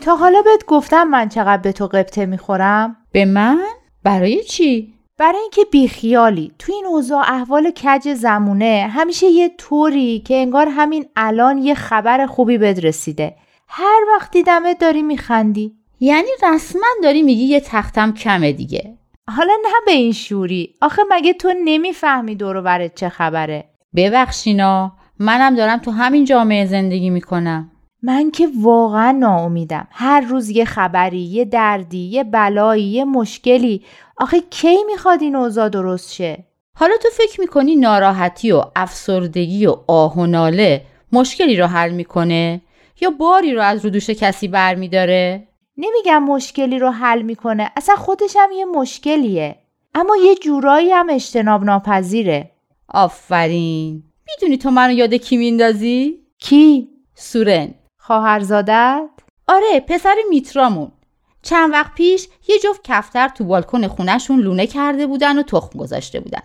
تا 0.00 0.16
حالا 0.16 0.42
بهت 0.42 0.66
گفتم 0.66 1.04
من 1.04 1.28
چقدر 1.28 1.62
به 1.62 1.72
تو 1.72 1.86
قبطه 1.86 2.26
می‌خورم؟ 2.26 2.96
به 3.12 3.24
من؟ 3.24 3.58
برای 4.04 4.44
چی؟ 4.44 4.99
برای 5.20 5.40
اینکه 5.40 5.64
بیخیالی. 5.70 6.52
تو 6.58 6.72
این 6.72 6.86
اوضاع 6.86 7.20
احوال 7.20 7.70
کج 7.70 8.14
زمونه 8.14 8.90
همیشه 8.92 9.26
یه 9.26 9.50
طوری 9.58 10.22
که 10.26 10.34
انگار 10.34 10.68
همین 10.68 11.06
الان 11.16 11.58
یه 11.58 11.74
خبر 11.74 12.26
خوبی 12.26 12.58
بد 12.58 12.86
رسیده. 12.86 13.36
هر 13.68 14.00
وقت 14.14 14.30
دیدمت 14.30 14.78
داری 14.78 15.02
میخندی. 15.02 15.74
یعنی 16.00 16.28
رسما 16.42 16.86
داری 17.02 17.22
میگی 17.22 17.44
یه 17.44 17.60
تختم 17.60 18.12
کمه 18.12 18.52
دیگه. 18.52 18.94
حالا 19.36 19.52
نه 19.64 19.72
به 19.86 19.92
این 19.92 20.12
شوری. 20.12 20.74
آخه 20.80 21.02
مگه 21.10 21.32
تو 21.32 21.52
نمی‌فهمی 21.64 22.34
دورو 22.34 22.62
برت 22.62 22.94
چه 22.94 23.08
خبره؟ 23.08 23.64
ببخشینا 23.96 24.92
منم 25.18 25.54
دارم 25.54 25.78
تو 25.78 25.90
همین 25.90 26.24
جامعه 26.24 26.66
زندگی 26.66 27.10
می‌کنم. 27.10 27.70
من 28.02 28.30
که 28.30 28.48
واقعا 28.60 29.12
ناامیدم. 29.12 29.88
هر 29.90 30.20
روز 30.20 30.50
یه 30.50 30.64
خبری 30.64 31.20
یه 31.20 31.44
دردی 31.44 31.98
یه 31.98 32.24
بلایی 32.24 32.84
یه 32.84 33.04
مشکلی. 33.04 33.82
آخه 34.16 34.40
کی 34.50 34.76
می‌خواد 34.86 35.22
این 35.22 35.36
اوضاع 35.36 35.68
درست 35.68 36.12
شه؟ 36.12 36.44
حالا 36.74 36.94
تو 37.02 37.08
فکر 37.12 37.40
می‌کنی 37.40 37.76
ناراحتی 37.76 38.52
و 38.52 38.62
افسردگی 38.76 39.66
و 39.66 39.76
آه 39.86 40.16
و 40.16 40.26
ناله 40.26 40.82
مشکلی 41.12 41.56
رو 41.56 41.66
حل 41.66 41.90
می‌کنه؟ 41.90 42.60
یا 43.00 43.10
باری 43.10 43.54
رو 43.54 43.62
از 43.62 43.84
رو 43.84 43.90
دوش 43.90 44.10
کسی 44.10 44.48
برمیداره؟ 44.48 45.48
نمیگم 45.76 46.22
مشکلی 46.22 46.78
رو 46.78 46.90
حل 46.90 47.22
می‌کنه. 47.22 47.70
اصلا 47.76 47.96
خودش 47.96 48.36
هم 48.36 48.50
یه 48.52 48.64
مشکلیه. 48.64 49.56
اما 49.94 50.16
یه 50.16 50.34
جورایی 50.34 50.90
هم 50.90 51.10
اجتناب 51.10 51.64
ناپذیره. 51.64 52.50
آفرین. 52.88 54.02
می‌دونی 54.28 54.58
تو 54.58 54.70
منو 54.70 54.92
یاد 54.92 55.14
کی 55.14 55.36
میندازی؟ 55.36 56.18
کی؟ 56.38 56.88
سورن. 57.14 57.74
خواهرزادت؟ 58.10 59.08
آره 59.48 59.80
پسر 59.88 60.14
میترامون. 60.30 60.92
چند 61.42 61.72
وقت 61.72 61.94
پیش 61.94 62.28
یه 62.48 62.58
جفت 62.58 62.80
کفتر 62.84 63.28
تو 63.28 63.44
بالکن 63.44 63.88
خونشون 63.88 64.40
لونه 64.40 64.66
کرده 64.66 65.06
بودن 65.06 65.38
و 65.38 65.42
تخم 65.42 65.78
گذاشته 65.78 66.20
بودن. 66.20 66.42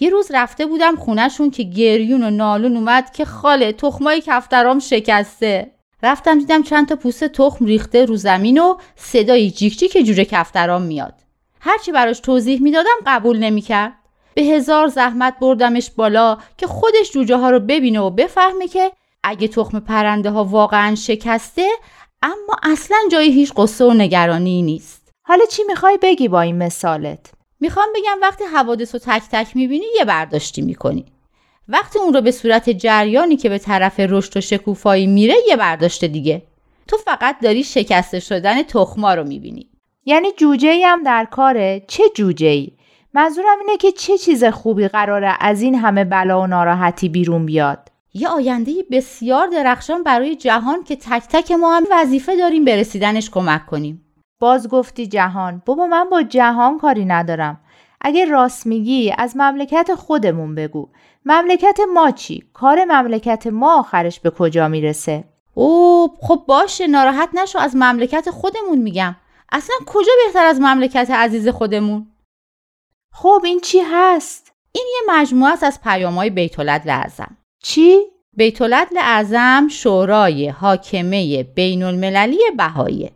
یه 0.00 0.10
روز 0.10 0.30
رفته 0.34 0.66
بودم 0.66 0.96
خونشون 0.96 1.50
که 1.50 1.62
گریون 1.62 2.24
و 2.24 2.30
نالون 2.30 2.76
اومد 2.76 3.12
که 3.12 3.24
خاله 3.24 3.72
تخمای 3.72 4.22
کفترام 4.26 4.78
شکسته. 4.78 5.70
رفتم 6.02 6.38
دیدم 6.38 6.62
چند 6.62 6.88
تا 6.88 6.96
پوست 6.96 7.24
تخم 7.24 7.64
ریخته 7.64 8.04
رو 8.04 8.16
زمین 8.16 8.58
و 8.58 8.76
صدای 8.96 9.50
جیک 9.50 9.78
جیک 9.78 10.06
جوجه 10.06 10.24
کفترام 10.24 10.82
میاد. 10.82 11.14
هرچی 11.60 11.92
براش 11.92 12.20
توضیح 12.20 12.62
می‌دادم 12.62 12.96
قبول 13.06 13.38
نمی‌کرد. 13.38 13.92
به 14.34 14.42
هزار 14.42 14.86
زحمت 14.86 15.34
بردمش 15.40 15.90
بالا 15.90 16.38
که 16.56 16.66
خودش 16.66 17.12
جوجه 17.12 17.36
ها 17.36 17.50
رو 17.50 17.60
ببینه 17.60 18.00
و 18.00 18.10
بفهمه 18.10 18.68
که 18.68 18.92
اگه 19.24 19.48
تخم 19.48 19.80
پرنده 19.80 20.30
ها 20.30 20.44
واقعا 20.44 20.94
شکسته 20.94 21.68
اما 22.22 22.56
اصلا 22.62 22.96
جای 23.12 23.32
هیچ 23.32 23.52
قصه 23.56 23.84
و 23.84 23.94
نگرانی 23.94 24.62
نیست. 24.62 25.12
حالا 25.22 25.44
چی 25.46 25.62
می‌خوای 25.66 25.98
بگی 26.02 26.28
با 26.28 26.40
این 26.40 26.58
مثالت؟ 26.58 27.30
می‌خوام 27.60 27.86
بگم 27.96 28.18
وقتی 28.22 28.44
حوادث 28.44 28.94
رو 28.94 29.00
تک 29.04 29.22
تک 29.32 29.56
می‌بینی 29.56 29.86
یه 29.98 30.04
برداشتی 30.04 30.62
می‌کنی. 30.62 31.04
وقتی 31.68 31.98
اون 31.98 32.14
رو 32.14 32.20
به 32.20 32.30
صورت 32.30 32.70
جریانی 32.70 33.36
که 33.36 33.48
به 33.48 33.58
طرف 33.58 34.00
رشد 34.00 34.36
و 34.36 34.40
شکوفایی 34.40 35.06
میره 35.06 35.34
یه 35.48 35.56
برداشت 35.56 36.04
دیگه. 36.04 36.42
تو 36.88 36.96
فقط 36.96 37.40
داری 37.42 37.64
شکسته 37.64 38.20
شدن 38.20 38.62
تخما 38.62 39.14
رو 39.14 39.24
می‌بینی. 39.24 39.66
یعنی 40.04 40.32
جوجه 40.32 40.68
ای 40.68 40.84
هم 40.84 41.02
در 41.02 41.24
کاره؟ 41.30 41.82
چه 41.88 42.02
جوجه 42.14 42.46
ای 42.46 42.72
منظورم 43.14 43.58
اینه 43.60 43.76
که 43.76 43.92
چه 43.92 44.18
چیز 44.18 44.44
خوبی 44.44 44.88
قراره 44.88 45.36
از 45.40 45.62
این 45.62 45.74
همه 45.74 46.04
بلا 46.04 46.40
و 46.40 46.46
ناراحتی 46.46 47.08
بیرون 47.08 47.46
بیاد؟ 47.46 47.83
یه 48.16 48.28
آینده 48.28 48.72
بسیار 48.90 49.46
درخشان 49.46 50.02
برای 50.02 50.36
جهان 50.36 50.84
که 50.84 50.96
تک 50.96 51.22
تک 51.28 51.52
ما 51.52 51.76
هم 51.76 51.84
وظیفه 51.90 52.36
داریم 52.36 52.64
به 52.64 52.76
رسیدنش 52.76 53.30
کمک 53.30 53.66
کنیم. 53.66 54.06
باز 54.40 54.68
گفتی 54.68 55.06
جهان 55.06 55.62
بابا 55.66 55.86
من 55.86 56.10
با 56.10 56.22
جهان 56.22 56.78
کاری 56.78 57.04
ندارم. 57.04 57.60
اگه 58.00 58.24
راست 58.24 58.66
میگی 58.66 59.14
از 59.18 59.36
مملکت 59.36 59.94
خودمون 59.94 60.54
بگو. 60.54 60.88
مملکت 61.24 61.78
ما 61.94 62.10
چی؟ 62.10 62.44
کار 62.52 62.84
مملکت 62.84 63.46
ما 63.46 63.78
آخرش 63.78 64.20
به 64.20 64.30
کجا 64.30 64.68
می‌رسه؟ 64.68 65.24
او 65.54 66.08
خب 66.20 66.44
باشه 66.48 66.86
ناراحت 66.86 67.28
نشو 67.34 67.58
از 67.58 67.76
مملکت 67.76 68.30
خودمون 68.30 68.78
میگم. 68.78 69.16
اصلا 69.52 69.76
کجا 69.86 70.12
بهتر 70.26 70.46
از 70.46 70.60
مملکت 70.60 71.10
عزیز 71.10 71.48
خودمون؟ 71.48 72.06
خب 73.12 73.42
این 73.44 73.60
چی 73.60 73.80
هست؟ 73.80 74.52
این 74.72 74.86
یه 74.94 75.14
مجموعه 75.14 75.52
است 75.52 75.62
از 75.62 75.80
پیامهای 75.80 76.30
بیت 76.30 76.58
اعظم 76.58 77.36
چی؟ 77.64 78.00
بیت 78.36 78.62
اعظم 78.96 79.68
شورای 79.70 80.48
حاکمه 80.48 81.42
بین 81.42 81.82
المللی 81.82 82.38
بهاییه 82.56 83.10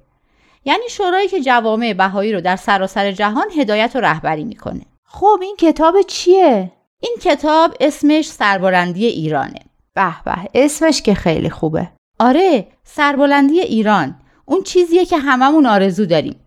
یعنی 0.65 0.89
شورایی 0.91 1.29
که 1.29 1.41
جوامع 1.41 1.93
بهایی 1.93 2.33
رو 2.33 2.41
در 2.41 2.57
سراسر 2.57 3.13
جهان 3.13 3.47
هدایت 3.57 3.91
و 3.95 4.01
رهبری 4.01 4.45
می‌کنه. 4.45 4.81
خب 5.05 5.39
این 5.43 5.57
کتاب 5.57 6.03
چیه؟ 6.03 6.73
این 7.01 7.17
کتاب 7.23 7.75
اسمش 7.81 8.27
سربلندی 8.29 9.07
ایرانه. 9.07 9.61
به 9.95 10.15
به 10.25 10.35
اسمش 10.55 11.03
که 11.03 11.15
خیلی 11.15 11.51
خوبه. 11.51 11.89
آره 12.19 12.67
سربلندی 12.85 13.61
ایران. 13.61 14.21
اون 14.45 14.63
چیزیه 14.63 15.05
که 15.05 15.19
هممون 15.19 15.67
آرزو 15.67 16.07
داریم. 16.07 16.41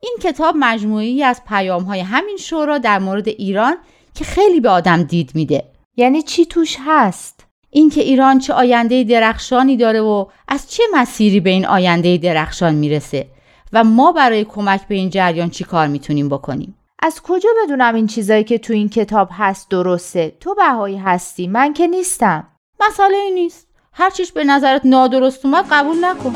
این 0.00 0.16
کتاب 0.22 0.54
مجموعی 0.58 1.22
از 1.22 1.42
پیام 1.48 1.82
های 1.82 2.00
همین 2.00 2.36
شورا 2.36 2.78
در 2.78 2.98
مورد 2.98 3.28
ایران 3.28 3.76
که 4.14 4.24
خیلی 4.24 4.60
به 4.60 4.68
آدم 4.68 5.02
دید 5.02 5.30
میده. 5.34 5.64
یعنی 5.96 6.22
چی 6.22 6.46
توش 6.46 6.76
هست؟ 6.86 7.45
اینکه 7.76 8.00
ایران 8.00 8.38
چه 8.38 8.52
آینده 8.52 9.04
درخشانی 9.04 9.76
داره 9.76 10.00
و 10.00 10.26
از 10.48 10.70
چه 10.70 10.82
مسیری 10.94 11.40
به 11.40 11.50
این 11.50 11.66
آینده 11.66 12.16
درخشان 12.16 12.74
می‌رسه 12.74 13.26
و 13.72 13.84
ما 13.84 14.12
برای 14.12 14.44
کمک 14.44 14.88
به 14.88 14.94
این 14.94 15.10
جریان 15.10 15.50
چی 15.50 15.64
کار 15.64 15.86
می‌تونیم 15.86 16.28
بکنیم؟ 16.28 16.76
از 17.02 17.22
کجا 17.22 17.48
بدونم 17.62 17.94
این 17.94 18.06
چیزایی 18.06 18.44
که 18.44 18.58
تو 18.58 18.72
این 18.72 18.88
کتاب 18.88 19.28
هست 19.32 19.70
درسته؟ 19.70 20.36
تو 20.40 20.54
بهایی 20.54 20.96
هستی 20.96 21.46
من 21.46 21.72
که 21.72 21.86
نیستم. 21.86 22.48
مسئله 22.80 23.16
ای 23.16 23.30
نیست. 23.30 23.66
هر 23.92 24.10
چیش 24.10 24.32
به 24.32 24.44
نظرت 24.44 24.82
نادرست 24.84 25.44
اومد 25.44 25.64
قبول 25.70 26.04
نکن. 26.04 26.34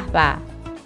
به 0.00 0.12
به. 0.12 0.34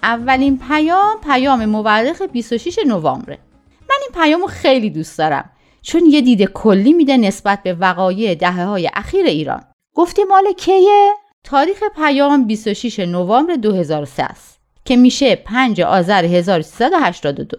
اولین 0.02 0.58
پیام 0.58 1.20
پیام 1.24 1.64
مورخ 1.64 2.22
26 2.22 2.78
نوامبره. 2.86 3.38
من 3.80 3.96
این 4.00 4.22
پیامو 4.22 4.46
خیلی 4.46 4.90
دوست 4.90 5.18
دارم 5.18 5.50
چون 5.82 6.06
یه 6.06 6.20
دید 6.20 6.44
کلی 6.44 6.92
میده 6.92 7.16
نسبت 7.16 7.62
به 7.62 7.74
وقایع 7.74 8.34
دهه 8.34 8.64
های 8.64 8.90
اخیر 8.94 9.26
ایران. 9.26 9.62
گفتی 9.94 10.24
مال 10.24 10.52
کیه؟ 10.52 11.14
تاریخ 11.44 11.82
پیام 11.96 12.46
26 12.46 12.98
نوامبر 12.98 13.54
2003 13.54 14.22
است 14.22 14.60
که 14.84 14.96
میشه 14.96 15.36
5 15.36 15.80
آذر 15.80 16.24
1382 16.24 17.56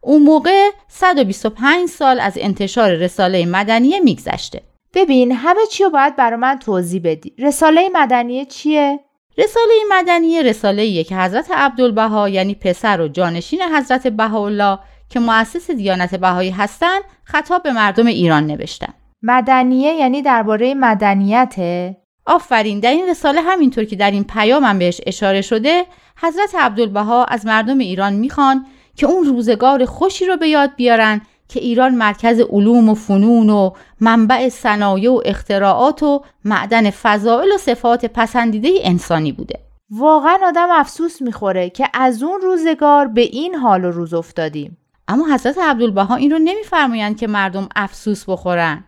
اون 0.00 0.22
موقع 0.22 0.70
125 0.88 1.88
سال 1.88 2.20
از 2.20 2.38
انتشار 2.40 2.94
رساله 2.94 3.46
مدنیه 3.46 4.00
میگذشته. 4.00 4.62
ببین 4.94 5.32
همه 5.32 5.60
چی 5.70 5.84
رو 5.84 5.90
باید 5.90 6.16
برای 6.16 6.36
من 6.36 6.58
توضیح 6.58 7.00
بدی. 7.04 7.34
رساله 7.38 7.88
مدنیه 7.94 8.44
چیه؟ 8.44 9.00
رساله 9.38 9.74
مدنی 9.90 10.42
رساله 10.42 11.04
که 11.04 11.16
حضرت 11.16 11.50
عبدالبها 11.50 12.28
یعنی 12.28 12.54
پسر 12.54 13.00
و 13.00 13.08
جانشین 13.08 13.62
حضرت 13.62 14.06
بهاءالله 14.06 14.78
که 15.10 15.20
مؤسس 15.20 15.70
دیانت 15.70 16.14
بهایی 16.14 16.50
هستند 16.50 17.02
خطاب 17.24 17.62
به 17.62 17.72
مردم 17.72 18.06
ایران 18.06 18.46
نوشتن. 18.46 18.94
مدنیه 19.22 19.94
یعنی 19.94 20.22
درباره 20.22 20.74
مدنیته؟ 20.74 21.96
آفرین 22.26 22.80
در 22.80 22.90
این 22.90 23.08
رساله 23.10 23.40
همینطور 23.40 23.84
که 23.84 23.96
در 23.96 24.10
این 24.10 24.24
پیامم 24.24 24.78
بهش 24.78 25.00
اشاره 25.06 25.40
شده 25.40 25.84
حضرت 26.16 26.54
عبدالبها 26.54 27.24
از 27.24 27.46
مردم 27.46 27.78
ایران 27.78 28.12
می‌خوان 28.12 28.66
که 28.96 29.06
اون 29.06 29.24
روزگار 29.24 29.84
خوشی 29.84 30.26
رو 30.26 30.36
به 30.36 30.48
یاد 30.48 30.74
بیارن 30.76 31.20
که 31.48 31.60
ایران 31.60 31.94
مرکز 31.94 32.40
علوم 32.40 32.88
و 32.88 32.94
فنون 32.94 33.50
و 33.50 33.70
منبع 34.00 34.48
صنایع 34.48 35.10
و 35.12 35.20
اختراعات 35.24 36.02
و 36.02 36.22
معدن 36.44 36.90
فضائل 36.90 37.48
و 37.54 37.58
صفات 37.58 38.04
پسندیده 38.04 38.68
انسانی 38.82 39.32
بوده. 39.32 39.60
واقعا 39.90 40.38
آدم 40.42 40.68
افسوس 40.70 41.22
می‌خوره 41.22 41.70
که 41.70 41.88
از 41.94 42.22
اون 42.22 42.40
روزگار 42.40 43.06
به 43.06 43.20
این 43.20 43.54
حال 43.54 43.84
و 43.84 43.90
روز 43.90 44.14
افتادیم. 44.14 44.78
اما 45.08 45.34
حضرت 45.34 45.58
عبدالبها 45.58 46.16
این 46.16 46.30
رو 46.30 46.38
نمیفرمایند 46.38 47.16
که 47.16 47.26
مردم 47.26 47.68
افسوس 47.76 48.24
بخورن. 48.28 48.84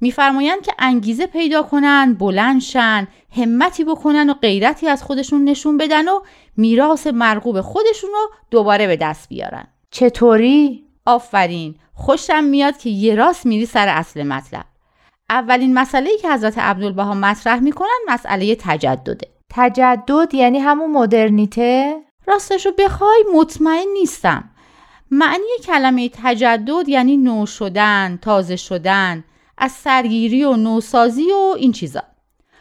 میفرمایند 0.00 0.62
که 0.62 0.72
انگیزه 0.78 1.26
پیدا 1.26 1.62
کنن 1.62 2.14
بلند 2.14 2.60
شن 2.60 3.08
همتی 3.36 3.84
بکنن 3.84 4.30
و 4.30 4.34
غیرتی 4.34 4.88
از 4.88 5.02
خودشون 5.02 5.44
نشون 5.44 5.76
بدن 5.76 6.08
و 6.08 6.20
میراث 6.56 7.06
مرغوب 7.06 7.60
خودشون 7.60 8.10
رو 8.10 8.30
دوباره 8.50 8.86
به 8.86 8.96
دست 8.96 9.28
بیارن. 9.28 9.66
چطوری؟ 9.90 10.86
آفرین! 11.06 11.74
خوشم 11.96 12.44
میاد 12.44 12.76
که 12.76 12.90
یه 12.90 13.14
راست 13.14 13.46
میری 13.46 13.66
سر 13.66 13.88
اصل 13.88 14.22
مطلب. 14.22 14.64
اولین 15.30 15.74
مسئله 15.74 16.10
که 16.22 16.32
حضرت 16.32 16.58
عبدالبها 16.58 17.14
مطرح 17.14 17.58
می‌کنن 17.58 17.98
مسئله 18.08 18.56
تجدده. 18.60 19.28
تجدد 19.50 20.34
یعنی 20.34 20.58
همون 20.58 20.90
مدرنیته؟ 20.90 21.96
راستش 22.26 22.66
رو 22.66 22.72
بخوای 22.78 23.24
مطمئن 23.34 23.88
نیستم. 23.92 24.50
معنی 25.10 25.58
کلمه 25.64 26.10
تجدد 26.22 26.88
یعنی 26.88 27.16
نو 27.16 27.46
شدن 27.46 28.18
تازه 28.22 28.56
شدن 28.56 29.24
از 29.58 29.72
سرگیری 29.72 30.44
و 30.44 30.56
نوسازی 30.56 31.32
و 31.32 31.54
این 31.58 31.72
چیزا. 31.72 32.02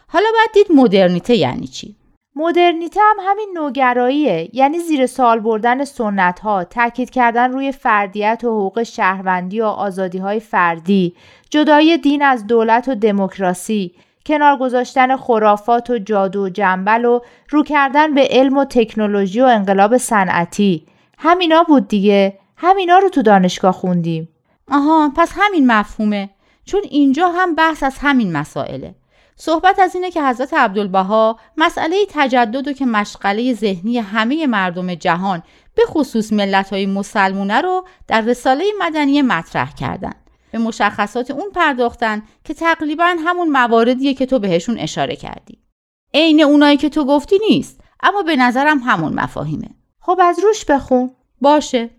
حالا 0.08 0.26
باید 0.34 0.50
دید 0.54 0.78
مدرنیته 0.78 1.36
یعنی 1.36 1.68
چی. 1.68 1.96
مدرنیته 2.36 3.00
هم 3.04 3.16
همین 3.30 3.50
نوگراییه. 3.58 4.50
یعنی 4.54 4.80
زیر 4.80 5.06
سال 5.06 5.40
بردن 5.40 5.84
سنت 5.84 6.40
ها 6.40 6.64
تاکید 6.64 7.10
کردن 7.10 7.52
روی 7.52 7.72
فردیت 7.72 8.42
و 8.44 8.48
حقوق 8.48 8.84
شهروندی 8.84 9.62
و 9.62 9.66
آزادی 9.66 10.18
های 10.18 10.40
فردی 10.40 11.16
جدای 11.50 11.98
دین 11.98 12.22
از 12.22 12.48
دولت 12.48 12.88
و 12.88 12.96
دموکراسی 12.96 13.94
کنار 14.26 14.58
گذاشتن 14.58 15.16
خرافات 15.16 15.90
و 15.90 15.98
جادو 15.98 16.46
و 16.46 16.50
جنبل 16.50 17.06
و 17.06 17.20
رو 17.50 17.64
کردن 17.64 18.14
به 18.14 18.28
علم 18.30 18.58
و 18.58 18.66
تکنولوژی 18.66 19.42
و 19.42 19.46
انقلاب 19.46 19.98
صنعتی. 19.98 20.86
همینا 21.18 21.64
بود 21.64 21.88
دیگه. 21.88 22.40
همینا 22.58 22.98
رو 22.98 23.10
تو 23.10 23.22
دانشگاه 23.22 23.72
خوندیم. 23.72 24.30
آها 24.72 25.12
پس 25.18 25.34
همین 25.36 25.68
مفهومه. 25.72 26.30
چون 26.66 26.82
اینجا 26.90 27.30
هم 27.30 27.56
بحث 27.56 27.84
از 27.84 27.98
همین 28.02 28.32
مسائله. 28.32 28.96
صحبت 29.38 29.80
از 29.80 29.96
اینه 29.96 30.12
که 30.12 30.24
حضرت 30.24 30.54
عبدالبها 30.54 31.40
مسئله 31.58 32.06
تجدد 32.10 32.68
و 32.68 32.74
که 32.74 32.86
مشغله 32.86 33.54
ذهنی 33.54 33.98
همه 33.98 34.48
مردم 34.48 34.96
جهان 34.96 35.44
به 35.76 35.84
خصوص 35.86 36.34
ملت 36.34 36.70
های 36.70 36.86
مسلمونه 36.86 37.62
رو 37.62 37.86
در 38.08 38.22
رساله 38.22 38.64
مدنی 38.80 39.22
مطرح 39.22 39.74
کردن. 39.74 40.14
به 40.52 40.58
مشخصات 40.58 41.32
اون 41.32 41.52
پرداختن 41.56 42.24
که 42.44 42.54
تقریبا 42.54 43.16
همون 43.26 43.50
مواردیه 43.50 44.14
که 44.14 44.26
تو 44.26 44.40
بهشون 44.40 44.78
اشاره 44.78 45.16
کردی. 45.16 45.60
عین 46.14 46.42
اونایی 46.42 46.78
که 46.78 46.90
تو 46.90 47.06
گفتی 47.06 47.36
نیست 47.50 47.82
اما 48.04 48.22
به 48.24 48.36
نظرم 48.36 48.80
همون 48.80 49.14
مفاهیمه. 49.14 49.70
خب 50.00 50.20
از 50.22 50.40
روش 50.40 50.66
بخون. 50.66 51.12
باشه. 51.42 51.90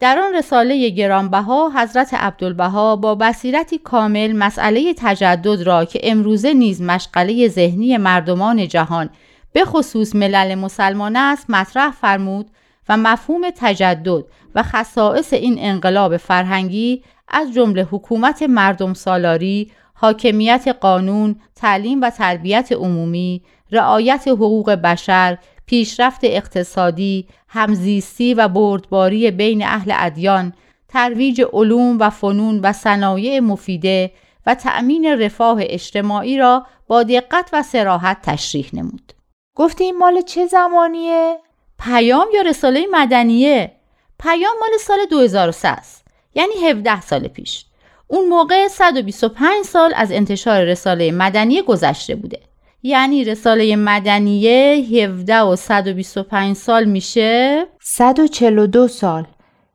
در 0.00 0.18
آن 0.18 0.34
رساله 0.34 0.88
گرانبها 0.88 1.70
حضرت 1.76 2.14
عبدالبها 2.14 2.96
با 2.96 3.14
بصیرتی 3.14 3.78
کامل 3.78 4.32
مسئله 4.32 4.94
تجدد 4.98 5.62
را 5.62 5.84
که 5.84 6.00
امروزه 6.02 6.54
نیز 6.54 6.82
مشغله 6.82 7.48
ذهنی 7.48 7.96
مردمان 7.96 8.68
جهان 8.68 9.10
به 9.52 9.64
خصوص 9.64 10.14
ملل 10.14 10.54
مسلمان 10.54 11.16
است 11.16 11.50
مطرح 11.50 11.90
فرمود 11.90 12.50
و 12.88 12.96
مفهوم 12.96 13.50
تجدد 13.56 14.24
و 14.54 14.62
خصائص 14.62 15.32
این 15.32 15.56
انقلاب 15.58 16.16
فرهنگی 16.16 17.02
از 17.28 17.52
جمله 17.54 17.82
حکومت 17.82 18.42
مردم 18.42 18.94
سالاری، 18.94 19.70
حاکمیت 19.94 20.76
قانون، 20.80 21.36
تعلیم 21.54 22.00
و 22.00 22.10
تربیت 22.10 22.72
عمومی، 22.72 23.42
رعایت 23.72 24.28
حقوق 24.28 24.70
بشر، 24.70 25.38
پیشرفت 25.66 26.20
اقتصادی، 26.22 27.26
همزیستی 27.52 28.34
و 28.34 28.48
بردباری 28.48 29.30
بین 29.30 29.64
اهل 29.64 29.92
ادیان، 29.96 30.52
ترویج 30.88 31.42
علوم 31.52 31.98
و 32.00 32.10
فنون 32.10 32.60
و 32.60 32.72
صنایع 32.72 33.40
مفیده 33.40 34.12
و 34.46 34.54
تأمین 34.54 35.20
رفاه 35.20 35.58
اجتماعی 35.60 36.38
را 36.38 36.66
با 36.86 37.02
دقت 37.02 37.50
و 37.52 37.62
سراحت 37.62 38.22
تشریح 38.22 38.70
نمود. 38.72 39.12
گفتی 39.54 39.84
این 39.84 39.98
مال 39.98 40.20
چه 40.20 40.46
زمانیه؟ 40.46 41.38
پیام 41.78 42.26
یا 42.34 42.42
رساله 42.42 42.86
مدنیه؟ 42.90 43.72
پیام 44.18 44.54
مال 44.60 44.78
سال 44.80 44.98
2003 45.10 45.68
است. 45.68 46.06
یعنی 46.34 46.52
17 46.70 47.00
سال 47.00 47.28
پیش. 47.28 47.64
اون 48.06 48.28
موقع 48.28 48.68
125 48.68 49.64
سال 49.64 49.92
از 49.96 50.12
انتشار 50.12 50.64
رساله 50.64 51.12
مدنی 51.12 51.62
گذشته 51.62 52.14
بوده. 52.14 52.40
یعنی 52.82 53.24
رساله 53.24 53.76
مدنیه 53.76 54.74
17 54.74 55.40
و 55.40 55.56
125 55.56 56.56
سال 56.56 56.84
میشه؟ 56.84 57.66
142 57.80 58.88
سال. 58.88 59.26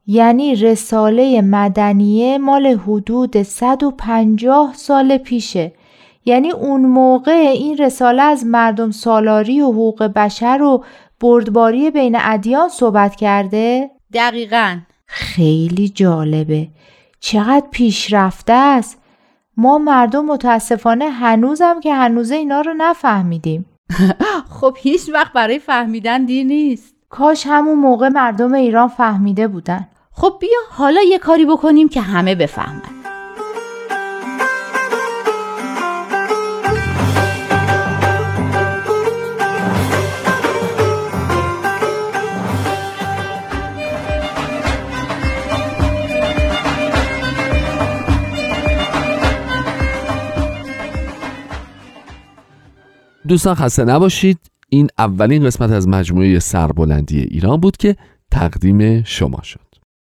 یعنی 0.07 0.55
رساله 0.55 1.41
مدنیه 1.41 2.37
مال 2.37 2.65
حدود 2.65 3.43
150 3.43 4.73
سال 4.75 5.17
پیشه. 5.17 5.71
یعنی 6.25 6.51
اون 6.51 6.81
موقع 6.85 7.31
این 7.31 7.77
رساله 7.77 8.21
از 8.21 8.45
مردم 8.45 8.91
سالاری 8.91 9.61
و 9.61 9.71
حقوق 9.71 10.03
بشر 10.03 10.61
و 10.61 10.83
بردباری 11.19 11.91
بین 11.91 12.17
ادیان 12.19 12.69
صحبت 12.69 13.15
کرده؟ 13.15 13.89
دقیقا. 14.13 14.79
خیلی 15.05 15.89
جالبه. 15.89 16.67
چقدر 17.19 17.65
پیشرفته 17.71 18.53
است. 18.53 19.01
ما 19.57 19.77
مردم 19.77 20.25
متاسفانه 20.25 21.09
هنوزم 21.09 21.79
که 21.79 21.93
هنوزه 21.93 22.35
اینا 22.35 22.61
رو 22.61 22.73
نفهمیدیم. 22.77 23.65
خب 24.59 24.75
هیچ 24.77 25.09
وقت 25.13 25.33
برای 25.33 25.59
فهمیدن 25.59 26.25
دیر 26.25 26.45
نیست. 26.45 26.95
کاش 27.09 27.47
همون 27.47 27.79
موقع 27.79 28.09
مردم 28.09 28.53
ایران 28.53 28.87
فهمیده 28.87 29.47
بودن. 29.47 29.87
خب 30.11 30.37
بیا 30.41 30.59
حالا 30.69 31.01
یه 31.01 31.19
کاری 31.19 31.45
بکنیم 31.45 31.89
که 31.89 32.01
همه 32.01 32.35
بفهمن. 32.35 33.04
دوستان 53.27 53.55
خسته 53.55 53.85
نباشید. 53.85 54.39
این 54.69 54.87
اولین 54.97 55.43
قسمت 55.43 55.71
از 55.71 55.87
مجموعه 55.87 56.39
سربلندی 56.39 57.19
ایران 57.19 57.59
بود 57.59 57.77
که 57.77 57.95
تقدیم 58.31 59.03
شما 59.03 59.39
شد. 59.43 59.59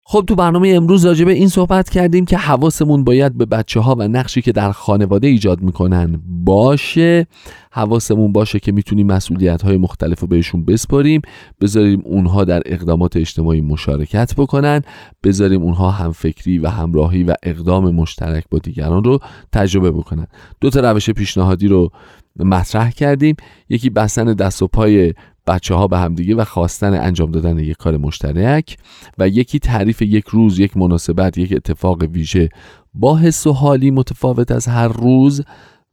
خب 0.08 0.24
تو 0.26 0.34
برنامه 0.34 0.68
امروز 0.68 1.06
راجع 1.06 1.24
به 1.24 1.32
این 1.32 1.48
صحبت 1.48 1.90
کردیم 1.90 2.24
که 2.24 2.38
حواسمون 2.38 3.04
باید 3.04 3.38
به 3.38 3.46
بچه 3.46 3.80
ها 3.80 3.94
و 3.94 4.08
نقشی 4.08 4.42
که 4.42 4.52
در 4.52 4.72
خانواده 4.72 5.26
ایجاد 5.26 5.60
می‌کنن 5.60 6.20
باشه. 6.26 7.26
حواسمون 7.72 8.32
باشه 8.32 8.58
که 8.58 8.72
می‌تونیم 8.72 9.06
مسئولیت 9.06 9.62
های 9.62 9.76
مختلف 9.76 10.20
رو 10.20 10.26
بهشون 10.26 10.64
بسپاریم. 10.64 11.22
بذاریم 11.60 12.02
اونها 12.04 12.44
در 12.44 12.62
اقدامات 12.66 13.16
اجتماعی 13.16 13.60
مشارکت 13.60 14.34
بکنن. 14.36 14.82
بذاریم 15.24 15.62
اونها 15.62 15.90
هم 15.90 16.12
فکری 16.12 16.58
و 16.58 16.68
همراهی 16.68 17.22
و 17.22 17.34
اقدام 17.42 17.94
مشترک 17.94 18.44
با 18.50 18.58
دیگران 18.58 19.04
رو 19.04 19.18
تجربه 19.52 19.90
بکنن. 19.90 20.26
دو 20.60 20.70
تا 20.70 20.80
روش 20.80 21.10
پیشنهادی 21.10 21.68
رو 21.68 21.90
مطرح 22.38 22.90
کردیم. 22.90 23.36
یکی 23.68 23.90
بستن 23.90 24.24
دست 24.24 24.62
و 24.62 24.66
پای 24.66 25.14
بچه 25.46 25.74
ها 25.74 25.86
به 25.86 25.98
همدیگه 25.98 26.34
و 26.34 26.44
خواستن 26.44 26.94
انجام 26.94 27.30
دادن 27.30 27.58
یک 27.58 27.76
کار 27.76 27.96
مشترک 27.96 28.76
و 29.18 29.28
یکی 29.28 29.58
تعریف 29.58 30.02
یک 30.02 30.24
روز 30.28 30.58
یک 30.58 30.76
مناسبت 30.76 31.38
یک 31.38 31.52
اتفاق 31.52 32.02
ویژه 32.02 32.48
با 32.94 33.16
حس 33.16 33.46
و 33.46 33.52
حالی 33.52 33.90
متفاوت 33.90 34.50
از 34.50 34.66
هر 34.66 34.88
روز 34.88 35.42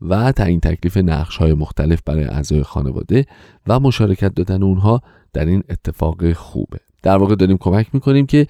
و 0.02 0.32
تعیین 0.32 0.60
تکلیف 0.60 0.98
نقش 0.98 1.38
های 1.38 1.54
مختلف 1.54 2.02
برای 2.06 2.24
اعضای 2.24 2.64
خانواده 2.64 3.26
و 3.68 3.80
مشارکت 3.80 4.34
دادن 4.34 4.64
اونها 4.64 5.02
در 5.34 5.46
این 5.46 5.64
اتفاق 5.70 6.34
خوبه. 6.34 6.80
در 7.04 7.18
واقع 7.18 7.36
داریم 7.36 7.58
کمک 7.58 7.88
می‌کنیم 7.94 8.26
که 8.26 8.48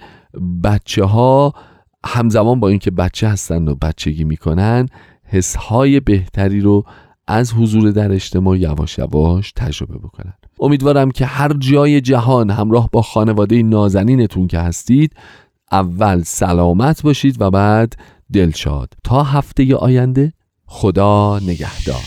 بچه 0.63 1.03
ها 1.03 1.53
همزمان 2.05 2.59
با 2.59 2.67
اینکه 2.67 2.91
بچه 2.91 3.27
هستن 3.27 3.67
و 3.67 3.75
بچگی 3.75 4.23
می‌کنن 4.23 4.89
حس 5.23 5.55
های 5.55 5.99
بهتری 5.99 6.61
رو 6.61 6.85
از 7.28 7.53
حضور 7.53 7.91
در 7.91 8.11
اجتماع 8.11 8.57
یواش 8.57 8.97
یواش 8.97 9.51
تجربه 9.51 9.97
بکنن. 9.97 10.34
امیدوارم 10.59 11.11
که 11.11 11.26
هر 11.26 11.53
جای 11.53 12.01
جهان 12.01 12.49
همراه 12.49 12.89
با 12.91 13.01
خانواده 13.01 13.63
نازنینتون 13.63 14.47
که 14.47 14.59
هستید 14.59 15.15
اول 15.71 16.21
سلامت 16.24 17.01
باشید 17.01 17.41
و 17.41 17.51
بعد 17.51 17.95
دلشاد. 18.34 18.93
تا 19.03 19.24
هفته 19.24 19.76
آینده 19.76 20.34
خدا 20.65 21.39
نگهدار. 21.39 22.03